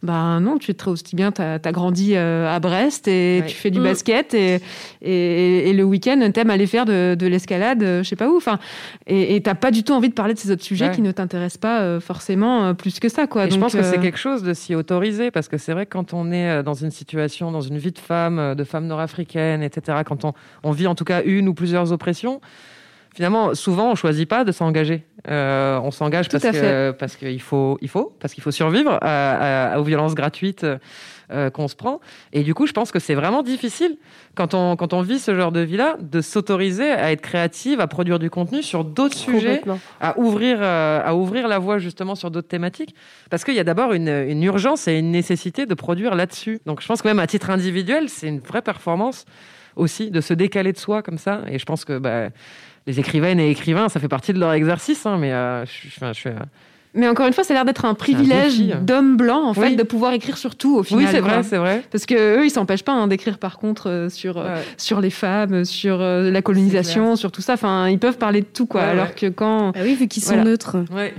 [0.03, 1.33] ben non, tu es très aussi bien.
[1.33, 3.85] T'as as grandi euh, à Brest et tu fais du mm.
[3.85, 4.61] basket et,
[5.03, 8.37] et, le week-end, t'aimes aller faire de, l'escalade, euh, je sais pas où.
[8.37, 8.59] Enfin,
[9.07, 11.59] et t'as pas du tout envie de parler de ces autres sujets qui ne t'intéressent
[11.59, 13.27] pas euh, forcément plus que ça.
[13.27, 13.49] Quoi.
[13.49, 16.15] je pense que c'est quelque chose de s'y autoriser parce que c'est vrai que quand
[16.15, 20.25] on est dans une situation, dans une vie de femme, de femme nord-africaine, etc., quand
[20.25, 22.41] on, on vit en tout cas une ou plusieurs oppressions,
[23.15, 25.05] finalement, souvent, on choisit pas de s'engager.
[25.29, 28.99] on s'engage parce que parce qu'il faut, il faut, parce qu'il faut survivre
[29.77, 30.67] aux violences gratuites
[31.31, 32.01] euh, qu'on se prend.
[32.33, 33.97] Et du coup, je pense que c'est vraiment difficile
[34.35, 37.87] quand on, quand on vit ce genre de vie-là de s'autoriser à être créative, à
[37.87, 39.63] produire du contenu sur d'autres sujets,
[40.01, 42.95] à ouvrir, euh, à ouvrir la voie justement sur d'autres thématiques.
[43.31, 46.61] Parce qu'il y a d'abord une, une, urgence et une nécessité de produire là-dessus.
[46.67, 49.25] Donc je pense que même à titre individuel, c'est une vraie performance
[49.77, 51.43] aussi de se décaler de soi comme ça.
[51.49, 52.29] Et je pense que bah,
[52.87, 55.07] les écrivaines et écrivains, ça fait partie de leur exercice.
[55.07, 56.29] Hein, mais euh, je, je, je,
[56.95, 59.83] mais encore une fois, ça a l'air d'être un privilège d'homme blanc, en fait, de
[59.83, 61.05] pouvoir écrire sur tout, au final.
[61.05, 61.83] Oui, c'est vrai, c'est vrai.
[61.91, 65.11] Parce que eux, ils s'empêchent pas hein, d'écrire, par contre, euh, sur, euh, sur les
[65.11, 67.55] femmes, sur euh, la colonisation, sur tout ça.
[67.55, 68.83] Enfin, ils peuvent parler de tout, quoi.
[68.83, 69.73] alors que quand.
[69.75, 70.77] Ah oui, vu qu'ils sont neutres.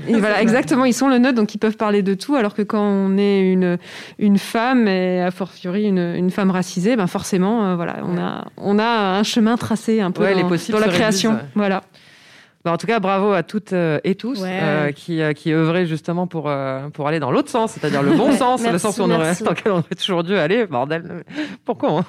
[0.07, 2.35] Et voilà, exactement, ils sont le neutre, donc ils peuvent parler de tout.
[2.35, 3.77] Alors que quand on est une,
[4.17, 8.79] une femme, et a fortiori une, une femme racisée, ben forcément, voilà, on, a, on
[8.79, 11.37] a un chemin tracé un peu dans, les dans la création.
[11.53, 11.83] Voilà.
[12.65, 15.85] Bah, en tout cas, bravo à toutes euh, et tous euh, qui, euh, qui œuvraient
[15.85, 16.51] justement pour,
[16.93, 19.51] pour aller dans l'autre sens, c'est-à-dire le bon sens, le sens où on aurait, dans
[19.51, 20.65] lequel on aurait toujours dû aller.
[20.65, 21.23] Bordel,
[21.63, 22.05] pourquoi hein?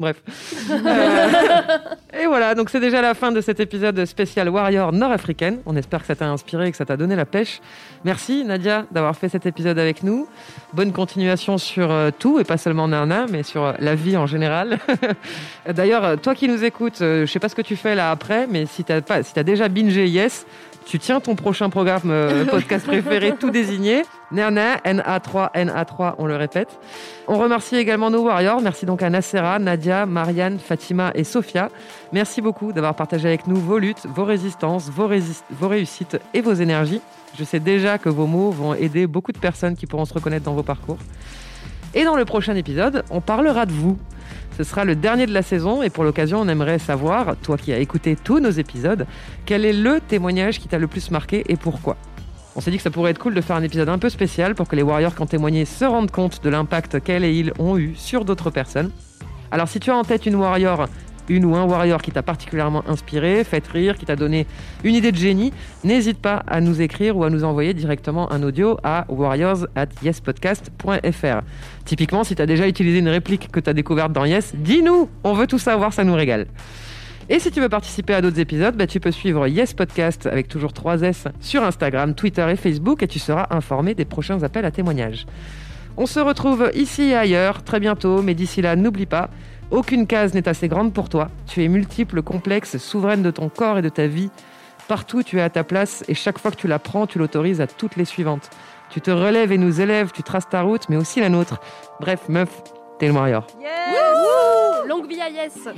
[0.00, 0.22] Bref.
[2.20, 5.60] et voilà, donc c'est déjà la fin de cet épisode spécial Warrior nord-africaine.
[5.66, 7.60] On espère que ça t'a inspiré et que ça t'a donné la pêche.
[8.04, 10.26] Merci Nadia d'avoir fait cet épisode avec nous.
[10.72, 14.78] Bonne continuation sur tout, et pas seulement Nana, mais sur la vie en général.
[15.68, 18.66] D'ailleurs, toi qui nous écoutes, je sais pas ce que tu fais là après, mais
[18.66, 20.46] si si as déjà bingé Yes,
[20.90, 24.02] tu tiens ton prochain programme euh, podcast préféré tout désigné.
[24.32, 26.78] Nana, NA3, NA3, on le répète.
[27.28, 28.60] On remercie également nos warriors.
[28.60, 31.68] Merci donc à Nacera, Nadia, Marianne, Fatima et Sophia.
[32.12, 35.08] Merci beaucoup d'avoir partagé avec nous vos luttes, vos résistances, vos,
[35.50, 37.00] vos réussites et vos énergies.
[37.38, 40.44] Je sais déjà que vos mots vont aider beaucoup de personnes qui pourront se reconnaître
[40.44, 40.98] dans vos parcours.
[41.94, 43.98] Et dans le prochain épisode, on parlera de vous.
[44.56, 47.72] Ce sera le dernier de la saison et pour l'occasion, on aimerait savoir, toi qui
[47.72, 49.06] as écouté tous nos épisodes,
[49.46, 51.96] quel est le témoignage qui t'a le plus marqué et pourquoi?
[52.56, 54.54] On s'est dit que ça pourrait être cool de faire un épisode un peu spécial
[54.54, 57.52] pour que les Warriors qui ont témoigné se rendent compte de l'impact qu'elles et ils
[57.58, 58.90] ont eu sur d'autres personnes.
[59.50, 60.86] Alors si tu as en tête une Warrior
[61.30, 64.46] une ou un warrior qui t'a particulièrement inspiré, fait rire, qui t'a donné
[64.84, 65.52] une idée de génie,
[65.84, 69.86] n'hésite pas à nous écrire ou à nous envoyer directement un audio à warriors at
[70.02, 71.40] yespodcast.fr.
[71.84, 75.32] Typiquement, si tu as déjà utilisé une réplique que tu découverte dans Yes, dis-nous, on
[75.32, 76.46] veut tout savoir, ça nous régale.
[77.28, 80.48] Et si tu veux participer à d'autres épisodes, bah, tu peux suivre Yes Podcast avec
[80.48, 84.64] toujours 3 S sur Instagram, Twitter et Facebook et tu seras informé des prochains appels
[84.64, 85.26] à témoignages.
[85.96, 89.30] On se retrouve ici et ailleurs très bientôt, mais d'ici là, n'oublie pas,
[89.70, 91.28] aucune case n'est assez grande pour toi.
[91.46, 94.30] Tu es multiple, complexe, souveraine de ton corps et de ta vie.
[94.88, 97.60] Partout, tu es à ta place et chaque fois que tu la prends, tu l'autorises
[97.60, 98.50] à toutes les suivantes.
[98.90, 101.60] Tu te relèves et nous élèves, tu traces ta route, mais aussi la nôtre.
[102.00, 102.62] Bref, meuf,
[102.98, 103.46] t'es le meilleur.
[104.88, 105.68] Longue vie à Yes